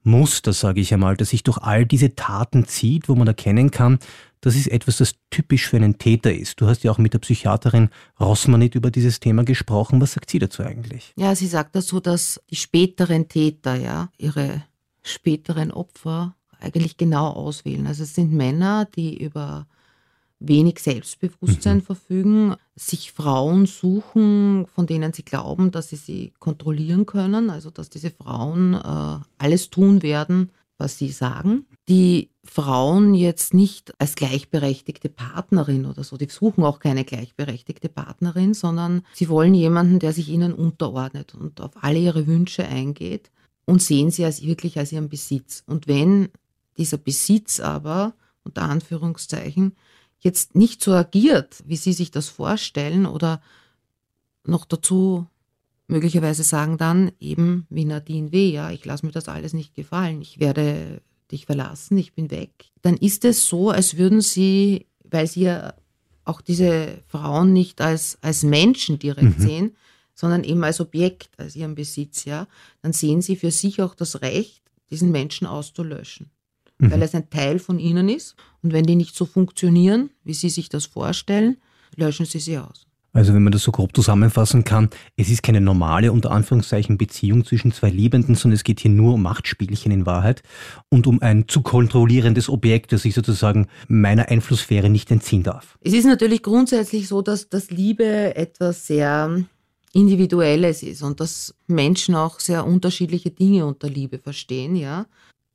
Muster, 0.10 0.54
sage 0.54 0.82
ich 0.82 0.94
einmal, 0.94 1.16
das 1.16 1.30
sich 1.30 1.44
durch 1.44 1.58
all 1.58 1.86
diese 1.86 2.16
Taten 2.16 2.66
zieht, 2.66 3.10
wo 3.10 3.16
man 3.16 3.28
erkennen 3.28 3.72
kann, 3.72 4.00
das 4.42 4.56
ist 4.56 4.68
etwas, 4.68 4.98
das 4.98 5.16
typisch 5.30 5.68
für 5.68 5.78
einen 5.78 5.98
Täter 5.98 6.34
ist. 6.34 6.62
Du 6.62 6.68
hast 6.68 6.84
ja 6.84 6.92
auch 6.92 6.98
mit 6.98 7.14
der 7.14 7.20
Psychiaterin 7.20 7.90
Rossmanit 8.20 8.76
über 8.76 8.90
dieses 8.90 9.20
Thema 9.20 9.44
gesprochen. 9.44 10.00
Was 10.00 10.14
sagt 10.14 10.30
sie 10.30 10.40
dazu 10.40 10.64
eigentlich? 10.64 11.14
Ja, 11.18 11.36
sie 11.36 11.48
sagt 11.48 11.76
dazu, 11.76 12.00
dass 12.00 12.42
die 12.50 12.56
späteren 12.56 13.28
Täter, 13.28 13.76
ja, 13.76 14.10
ihre 14.18 14.64
späteren 15.04 15.72
Opfer 15.72 16.36
eigentlich 16.60 16.98
genau 16.98 17.28
auswählen. 17.28 17.88
Also 17.88 18.04
es 18.04 18.16
sind 18.16 18.32
Männer, 18.32 18.86
die 18.86 19.22
über 19.22 19.68
wenig 20.40 20.80
Selbstbewusstsein 20.80 21.78
mhm. 21.78 21.82
verfügen, 21.82 22.56
sich 22.76 23.12
Frauen 23.12 23.66
suchen, 23.66 24.66
von 24.74 24.88
denen 24.88 25.14
sie 25.14 25.24
glauben, 25.24 25.72
dass 25.72 25.90
sie 25.90 25.98
sie 25.98 26.34
kontrollieren 26.40 27.06
können, 27.06 27.50
also 27.50 27.70
dass 27.70 27.90
diese 27.90 28.12
Frauen 28.12 28.74
äh, 28.74 29.20
alles 29.38 29.70
tun 29.70 30.02
werden, 30.02 30.52
was 30.78 30.98
sie 30.98 31.10
sagen. 31.10 31.66
Die 31.90 32.30
Frauen 32.46 33.14
jetzt 33.14 33.54
nicht 33.54 33.94
als 34.00 34.16
gleichberechtigte 34.16 35.10
Partnerin 35.10 35.86
oder 35.86 36.04
so, 36.04 36.16
die 36.16 36.30
suchen 36.30 36.64
auch 36.64 36.80
keine 36.80 37.04
gleichberechtigte 37.04 37.90
Partnerin, 37.90 38.54
sondern 38.54 39.02
sie 39.14 39.28
wollen 39.28 39.54
jemanden, 39.54 40.00
der 40.00 40.14
sich 40.14 40.30
ihnen 40.30 40.54
unterordnet 40.54 41.36
und 41.36 41.60
auf 41.60 41.72
alle 41.82 42.00
ihre 42.00 42.28
Wünsche 42.28 42.66
eingeht 42.66 43.30
und 43.66 43.82
sehen 43.82 44.10
sie 44.10 44.24
als 44.24 44.42
wirklich 44.42 44.80
als 44.80 44.94
ihren 44.94 45.10
Besitz. 45.10 45.64
Und 45.68 45.88
wenn 45.88 46.30
dieser 46.78 46.98
Besitz 46.98 47.60
aber, 47.60 48.14
unter 48.44 48.64
Anführungszeichen, 48.64 49.76
jetzt 50.20 50.56
nicht 50.56 50.84
so 50.84 50.94
agiert, 50.94 51.64
wie 51.66 51.78
Sie 51.78 51.94
sich 51.94 52.12
das 52.12 52.28
vorstellen 52.28 53.06
oder 53.06 53.42
noch 54.44 54.66
dazu 54.66 55.28
möglicherweise 55.88 56.44
sagen 56.44 56.78
dann 56.78 57.12
eben 57.20 57.66
wie 57.70 57.86
Nadine 57.86 58.32
W., 58.32 58.50
ja, 58.50 58.70
ich 58.72 58.86
lasse 58.86 59.06
mir 59.06 59.12
das 59.12 59.28
alles 59.28 59.54
nicht 59.54 59.74
gefallen, 59.74 60.22
ich 60.22 60.40
werde 60.40 61.02
dich 61.32 61.46
verlassen, 61.46 61.98
ich 61.98 62.14
bin 62.14 62.32
weg, 62.32 62.52
dann 62.82 62.96
ist 62.96 63.26
es 63.26 63.48
so, 63.48 63.72
als 63.72 63.98
würden 63.98 64.22
Sie, 64.22 64.86
weil 65.04 65.28
Sie 65.28 65.42
ja 65.42 65.74
auch 66.26 66.42
diese 66.42 67.02
Frauen 67.08 67.54
nicht 67.54 67.82
als, 67.82 68.20
als 68.22 68.44
Menschen 68.44 69.00
direkt 69.00 69.40
mhm. 69.40 69.42
sehen, 69.42 69.76
sondern 70.14 70.44
eben 70.44 70.64
als 70.64 70.80
Objekt, 70.80 71.30
als 71.38 71.56
ihren 71.56 71.76
Besitz, 71.76 72.26
ja, 72.26 72.48
dann 72.82 72.94
sehen 72.94 73.22
Sie 73.22 73.36
für 73.36 73.52
sich 73.52 73.82
auch 73.82 73.96
das 73.96 74.22
Recht, 74.22 74.62
diesen 74.92 75.12
Menschen 75.12 75.48
auszulöschen 75.48 76.30
mhm. 76.80 76.92
weil 76.92 77.02
es 77.04 77.14
ein 77.14 77.30
Teil 77.30 77.60
von 77.60 77.80
ihnen 77.80 78.10
ist. 78.10 78.36
Und 78.64 78.74
wenn 78.74 78.86
die 78.86 78.96
nicht 78.96 79.16
so 79.16 79.26
funktionieren, 79.26 80.10
wie 80.24 80.34
sie 80.34 80.50
sich 80.50 80.70
das 80.70 80.86
vorstellen, 80.86 81.58
löschen 81.96 82.26
sie 82.26 82.40
sie 82.40 82.58
aus. 82.58 82.86
Also 83.12 83.34
wenn 83.34 83.42
man 83.42 83.52
das 83.52 83.64
so 83.64 83.72
grob 83.72 83.96
zusammenfassen 83.96 84.64
kann, 84.64 84.90
es 85.18 85.30
ist 85.30 85.42
keine 85.42 85.62
normale, 85.62 86.12
unter 86.12 86.30
Anführungszeichen, 86.30 87.00
Beziehung 87.00 87.44
zwischen 87.44 87.72
zwei 87.72 87.90
Liebenden, 87.90 88.36
sondern 88.36 88.56
es 88.56 88.64
geht 88.64 88.82
hier 88.82 88.92
nur 88.92 89.16
um 89.16 89.24
Machtspielchen 89.24 89.92
in 89.92 90.06
Wahrheit 90.06 90.44
und 90.90 91.08
um 91.08 91.20
ein 91.22 91.48
zu 91.48 91.62
kontrollierendes 91.62 92.50
Objekt, 92.50 92.92
das 92.92 93.06
ich 93.06 93.16
sozusagen 93.16 93.68
meiner 93.88 94.30
Einflusssphäre 94.30 94.90
nicht 94.90 95.10
entziehen 95.10 95.42
darf. 95.42 95.80
Es 95.82 95.94
ist 95.94 96.06
natürlich 96.06 96.44
grundsätzlich 96.44 97.08
so, 97.08 97.24
dass, 97.24 97.50
dass 97.50 97.72
Liebe 97.72 98.36
etwas 98.36 98.86
sehr 98.86 99.44
Individuelles 99.92 100.84
ist 100.84 101.02
und 101.02 101.20
dass 101.20 101.56
Menschen 101.66 102.14
auch 102.14 102.40
sehr 102.40 102.64
unterschiedliche 102.68 103.32
Dinge 103.32 103.66
unter 103.66 103.90
Liebe 103.90 104.20
verstehen, 104.20 104.76
ja 104.76 105.08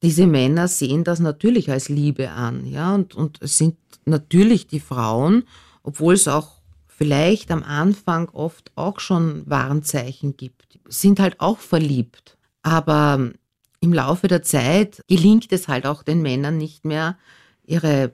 diese 0.04 0.26
Männer 0.26 0.68
sehen 0.68 1.02
das 1.02 1.18
natürlich 1.18 1.70
als 1.70 1.88
Liebe 1.88 2.30
an, 2.30 2.66
ja, 2.66 2.94
und, 2.94 3.14
und 3.14 3.38
es 3.40 3.56
sind 3.56 3.76
natürlich 4.04 4.66
die 4.66 4.80
Frauen, 4.80 5.44
obwohl 5.82 6.14
es 6.14 6.28
auch 6.28 6.61
vielleicht 6.87 7.50
am 7.50 7.62
Anfang 7.62 8.28
oft 8.28 8.70
auch 8.76 9.00
schon 9.00 9.42
Warnzeichen 9.46 10.37
gibt, 10.37 10.78
sind 10.88 11.20
halt 11.20 11.40
auch 11.40 11.58
verliebt. 11.58 12.37
Aber 12.62 13.32
im 13.80 13.92
Laufe 13.92 14.28
der 14.28 14.42
Zeit 14.42 15.02
gelingt 15.08 15.52
es 15.52 15.68
halt 15.68 15.87
auch 15.87 16.02
den 16.02 16.23
Männern 16.23 16.58
nicht 16.58 16.84
mehr, 16.84 17.16
ihre 17.66 18.12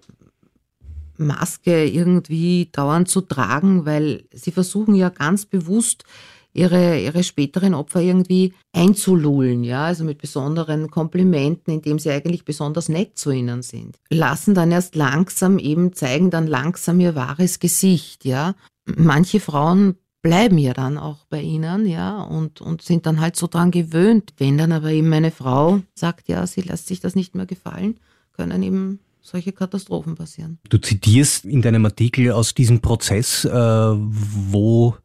Maske 1.17 1.85
irgendwie 1.87 2.69
dauernd 2.73 3.09
zu 3.09 3.21
tragen, 3.21 3.85
weil 3.85 4.25
sie 4.33 4.53
versuchen 4.53 4.95
ja 4.95 5.09
ganz 5.09 5.45
bewusst 5.45 6.05
ihre, 6.53 6.99
ihre 7.01 7.23
späteren 7.23 7.75
Opfer 7.75 8.01
irgendwie 8.01 8.55
einzulullen, 8.73 9.65
ja, 9.65 9.85
also 9.85 10.05
mit 10.05 10.19
besonderen 10.19 10.91
Komplimenten, 10.91 11.75
indem 11.75 11.99
sie 11.99 12.11
eigentlich 12.11 12.45
besonders 12.45 12.89
nett 12.89 13.19
zu 13.19 13.31
ihnen 13.31 13.63
sind. 13.63 13.97
Lassen 14.11 14.55
dann 14.55 14.73
erst 14.73 14.97
langsam 14.97 15.59
eben, 15.59 15.93
zeigen 15.93 16.31
dann 16.31 16.47
langsam 16.47 17.01
ihr 17.01 17.15
wahres 17.15 17.59
Gesicht, 17.59 18.25
ja. 18.25 18.55
Manche 18.85 19.41
Frauen 19.41 19.97
bleiben 20.23 20.59
ja 20.59 20.75
dann 20.75 20.99
auch 20.99 21.25
bei 21.27 21.41
ihnen, 21.41 21.87
ja, 21.87 22.23
und, 22.23 22.61
und 22.61 22.83
sind 22.83 23.07
dann 23.07 23.21
halt 23.21 23.37
so 23.37 23.47
dran 23.47 23.71
gewöhnt. 23.71 24.35
Wenn 24.37 24.59
dann 24.59 24.73
aber 24.73 24.91
eben 24.91 25.13
eine 25.13 25.31
Frau 25.31 25.81
sagt, 25.95 26.29
ja, 26.29 26.47
sie 26.47 26.63
lässt 26.63 26.89
sich 26.89 27.01
das 27.01 27.15
nicht 27.15 27.35
mehr 27.35 27.47
gefallen, 27.47 27.99
können 28.33 28.63
eben 28.63 29.01
solche 29.23 29.53
Katastrophen 29.53 30.15
passieren. 30.15 30.59
Du 30.69 30.79
zitierst 30.79 31.45
in 31.45 31.63
deinem 31.63 31.85
Artikel 31.85 32.33
aus 32.33 32.55
diesem 32.55 32.81
Prozess, 32.81 33.45
äh, 33.45 33.51
wo 33.53 34.97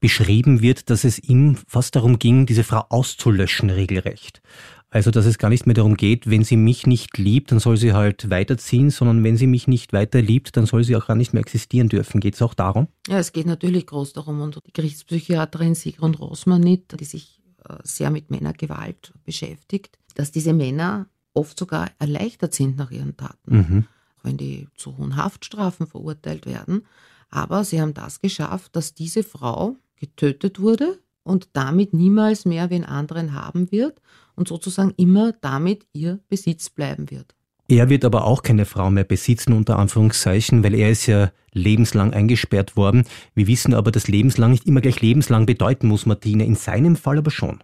beschrieben 0.00 0.62
wird, 0.62 0.90
dass 0.90 1.04
es 1.04 1.18
ihm 1.18 1.56
fast 1.66 1.96
darum 1.96 2.18
ging, 2.18 2.46
diese 2.46 2.64
Frau 2.64 2.84
auszulöschen, 2.88 3.70
regelrecht. 3.70 4.42
Also, 4.90 5.10
dass 5.10 5.26
es 5.26 5.36
gar 5.36 5.50
nicht 5.50 5.66
mehr 5.66 5.74
darum 5.74 5.96
geht, 5.98 6.30
wenn 6.30 6.44
sie 6.44 6.56
mich 6.56 6.86
nicht 6.86 7.18
liebt, 7.18 7.52
dann 7.52 7.58
soll 7.58 7.76
sie 7.76 7.92
halt 7.92 8.30
weiterziehen, 8.30 8.88
sondern 8.88 9.22
wenn 9.22 9.36
sie 9.36 9.46
mich 9.46 9.68
nicht 9.68 9.92
weiter 9.92 10.22
liebt, 10.22 10.56
dann 10.56 10.64
soll 10.64 10.82
sie 10.82 10.96
auch 10.96 11.06
gar 11.06 11.14
nicht 11.14 11.34
mehr 11.34 11.42
existieren 11.42 11.90
dürfen. 11.90 12.20
Geht 12.20 12.34
es 12.34 12.42
auch 12.42 12.54
darum? 12.54 12.88
Ja, 13.06 13.18
es 13.18 13.32
geht 13.32 13.46
natürlich 13.46 13.86
groß 13.86 14.14
darum. 14.14 14.40
Und 14.40 14.58
die 14.66 14.72
Gerichtspsychiaterin 14.72 15.74
Sigrun 15.74 16.14
Rosmanit, 16.14 16.98
die 16.98 17.04
sich 17.04 17.42
äh, 17.68 17.74
sehr 17.82 18.10
mit 18.10 18.30
Männergewalt 18.30 19.12
beschäftigt, 19.24 19.98
dass 20.14 20.32
diese 20.32 20.54
Männer 20.54 21.06
oft 21.34 21.58
sogar 21.58 21.90
erleichtert 21.98 22.54
sind 22.54 22.78
nach 22.78 22.90
ihren 22.90 23.14
Taten, 23.14 23.56
mhm. 23.56 23.84
wenn 24.22 24.38
die 24.38 24.68
zu 24.74 24.96
hohen 24.96 25.16
Haftstrafen 25.16 25.86
verurteilt 25.86 26.46
werden. 26.46 26.86
Aber 27.28 27.62
sie 27.62 27.80
haben 27.80 27.92
das 27.92 28.22
geschafft, 28.22 28.74
dass 28.74 28.94
diese 28.94 29.22
Frau 29.22 29.76
getötet 29.98 30.60
wurde 30.60 30.98
und 31.22 31.48
damit 31.52 31.92
niemals 31.92 32.44
mehr 32.44 32.70
wen 32.70 32.84
anderen 32.84 33.34
haben 33.34 33.70
wird 33.70 34.00
und 34.34 34.48
sozusagen 34.48 34.94
immer 34.96 35.32
damit 35.40 35.86
ihr 35.92 36.20
Besitz 36.28 36.70
bleiben 36.70 37.10
wird. 37.10 37.34
Er 37.70 37.90
wird 37.90 38.06
aber 38.06 38.24
auch 38.24 38.42
keine 38.42 38.64
Frau 38.64 38.90
mehr 38.90 39.04
besitzen, 39.04 39.52
unter 39.52 39.78
Anführungszeichen, 39.78 40.64
weil 40.64 40.74
er 40.74 40.90
ist 40.90 41.06
ja 41.06 41.30
lebenslang 41.52 42.14
eingesperrt 42.14 42.76
worden. 42.76 43.04
Wir 43.34 43.46
wissen 43.46 43.74
aber, 43.74 43.90
dass 43.90 44.08
lebenslang 44.08 44.52
nicht 44.52 44.66
immer 44.66 44.80
gleich 44.80 45.02
lebenslang 45.02 45.44
bedeuten 45.44 45.88
muss, 45.88 46.06
Martine. 46.06 46.46
In 46.46 46.54
seinem 46.54 46.96
Fall 46.96 47.18
aber 47.18 47.30
schon. 47.30 47.62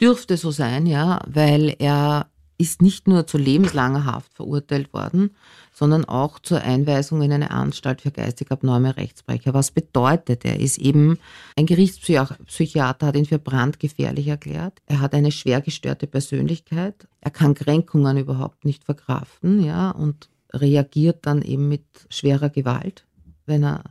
Dürfte 0.00 0.38
so 0.38 0.50
sein, 0.50 0.86
ja, 0.86 1.20
weil 1.26 1.76
er 1.78 2.30
ist 2.60 2.82
nicht 2.82 3.08
nur 3.08 3.26
zu 3.26 3.38
lebenslanger 3.38 4.04
Haft 4.04 4.34
verurteilt 4.34 4.92
worden, 4.92 5.30
sondern 5.72 6.04
auch 6.04 6.38
zur 6.38 6.60
Einweisung 6.60 7.22
in 7.22 7.32
eine 7.32 7.50
Anstalt 7.50 8.02
für 8.02 8.10
geistig 8.10 8.50
abnorme 8.52 8.96
Rechtsbrecher. 8.98 9.54
Was 9.54 9.70
bedeutet? 9.70 10.44
Er 10.44 10.60
ist 10.60 10.76
eben 10.78 11.18
ein 11.56 11.64
Gerichtspsychiater, 11.64 13.06
hat 13.06 13.16
ihn 13.16 13.24
für 13.24 13.38
brandgefährlich 13.38 14.28
erklärt. 14.28 14.78
Er 14.86 15.00
hat 15.00 15.14
eine 15.14 15.32
schwer 15.32 15.62
gestörte 15.62 16.06
Persönlichkeit. 16.06 17.08
Er 17.22 17.30
kann 17.30 17.54
Kränkungen 17.54 18.18
überhaupt 18.18 18.66
nicht 18.66 18.84
verkraften, 18.84 19.64
ja, 19.64 19.90
und 19.90 20.28
reagiert 20.52 21.24
dann 21.26 21.40
eben 21.40 21.68
mit 21.68 21.84
schwerer 22.10 22.50
Gewalt, 22.50 23.06
wenn 23.46 23.64
er 23.64 23.84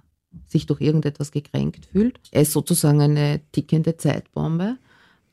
sich 0.48 0.68
durch 0.68 0.82
irgendetwas 0.82 1.32
gekränkt 1.32 1.88
fühlt. 1.88 2.20
Er 2.32 2.44
ist 2.44 2.52
sozusagen 2.52 3.02
eine 3.02 3.42
tickende 3.52 3.98
Zeitbombe. 3.98 4.78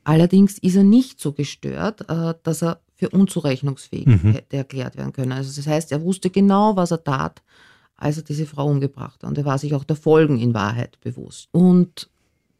Allerdings 0.03 0.57
ist 0.57 0.75
er 0.75 0.83
nicht 0.83 1.19
so 1.19 1.33
gestört, 1.33 2.09
äh, 2.09 2.33
dass 2.41 2.63
er 2.63 2.81
für 2.97 3.09
unzurechnungsfähig 3.09 4.07
mhm. 4.07 4.33
hätte 4.33 4.57
erklärt 4.57 4.97
werden 4.97 5.13
können. 5.13 5.31
Also 5.31 5.55
das 5.55 5.67
heißt, 5.67 5.91
er 5.91 6.01
wusste 6.01 6.29
genau, 6.29 6.75
was 6.75 6.91
er 6.91 7.03
tat, 7.03 7.41
als 7.95 8.17
er 8.17 8.23
diese 8.23 8.45
Frau 8.45 8.67
umgebracht 8.67 9.23
hat. 9.23 9.29
Und 9.29 9.37
er 9.37 9.45
war 9.45 9.57
sich 9.57 9.73
auch 9.73 9.83
der 9.83 9.95
Folgen 9.95 10.39
in 10.39 10.53
Wahrheit 10.53 10.99
bewusst. 11.01 11.47
Und 11.51 12.09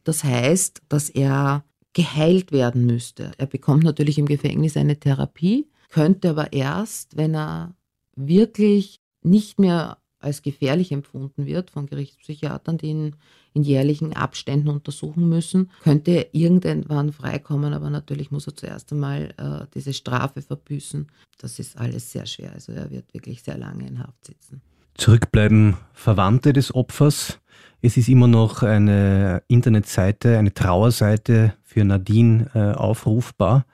das 0.04 0.24
heißt, 0.24 0.82
dass 0.88 1.10
er 1.10 1.64
geheilt 1.94 2.52
werden 2.52 2.86
müsste. 2.86 3.32
Er 3.38 3.48
bekommt 3.48 3.84
natürlich 3.84 4.20
im 4.20 4.28
Gefängnis 4.28 4.78
eine 4.78 5.00
Therapie, 5.00 5.68
könnte 5.90 6.30
aber 6.30 6.54
erst, 6.54 7.18
wenn 7.18 7.36
er 7.36 7.76
wirklich 8.16 9.02
nicht 9.24 9.60
mehr 9.60 9.98
als 10.20 10.42
gefährlich 10.42 10.92
empfunden 10.92 11.46
wird 11.46 11.72
von 11.72 11.88
Gerichtspsychiatern, 11.88 12.78
die 12.78 12.88
ihn 12.88 13.16
in 13.58 13.64
jährlichen 13.64 14.14
Abständen 14.14 14.70
untersuchen 14.70 15.28
müssen, 15.28 15.72
könnte 15.82 16.28
irgendwann 16.32 17.12
freikommen, 17.12 17.74
aber 17.74 17.90
natürlich 17.90 18.30
muss 18.30 18.46
er 18.46 18.56
zuerst 18.56 18.92
einmal 18.92 19.34
äh, 19.38 19.66
diese 19.74 19.94
Strafe 19.94 20.44
verbüßen. 20.44 21.08
Das 21.40 21.58
ist 21.58 21.76
alles 21.78 22.12
sehr 22.12 22.28
schwer. 22.28 22.52
Also 22.54 22.72
er 22.72 22.92
wird 22.92 23.12
wirklich 23.16 23.42
sehr 23.42 23.58
lange 23.58 23.88
in 23.88 23.98
Haft 24.00 24.26
sitzen. 24.26 24.62
Zurückbleiben 24.94 25.76
Verwandte 25.94 26.54
des 26.54 26.74
Opfers. 26.74 27.40
Es 27.82 27.98
ist 27.98 28.10
immer 28.10 28.28
noch 28.28 28.62
eine 28.62 29.42
Internetseite, 29.48 30.38
eine 30.38 30.54
Trauerseite 30.54 31.56
für 31.64 31.84
Nadine 31.84 32.52
äh, 32.54 32.78
aufrufbar. 32.78 33.66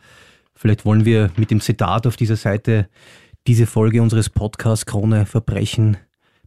Vielleicht 0.55 0.85
wollen 0.85 1.03
wir 1.03 1.29
mit 1.35 1.51
dem 1.51 1.59
Zitat 1.59 2.07
auf 2.07 2.15
dieser 2.15 2.37
Seite 2.37 2.87
diese 3.47 3.65
Folge 3.65 4.01
unseres 4.01 4.29
Podcasts 4.29 4.85
Krone 4.85 5.25
Verbrechen 5.25 5.97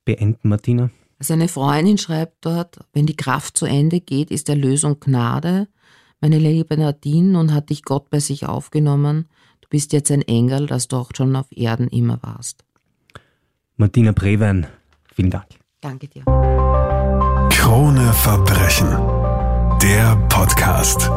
beenden, 0.07 0.49
Martina. 0.49 0.89
Also 1.19 1.33
eine 1.33 1.49
Freundin 1.49 1.99
schreibt 1.99 2.45
dort, 2.45 2.79
wenn 2.93 3.07
die 3.07 3.17
Kraft 3.17 3.57
zu 3.57 3.67
Ende 3.67 4.01
geht, 4.01 4.31
ist 4.31 4.49
Erlösung 4.49 5.01
Gnade. 5.01 5.69
Meine 6.21 6.39
liebe 6.39 6.77
Nadine, 6.77 7.29
nun 7.29 7.55
hat 7.55 7.71
dich 7.71 7.83
Gott 7.83 8.11
bei 8.11 8.21
sich 8.21 8.47
aufgenommen. 8.47 9.29
du 9.61 9.69
bist 9.69 9.93
jetzt 9.93 10.11
ein 10.11 10.23
Engel, 10.23 10.67
dass 10.67 10.89
du 10.89 10.97
auch 10.97 11.11
schon 11.17 11.35
auf 11.35 11.47
Erden 11.51 11.89
immer 11.89 12.19
warst. 12.23 12.65
Martina 13.77 14.13
Brewein, 14.13 14.67
vielen 15.13 15.31
Dank. 15.31 15.47
Danke 15.81 16.09
dir. 16.09 16.25
Krone 17.51 18.13
Verbrechen. 18.13 18.89
Der 19.83 20.17
Podcast. 20.29 21.11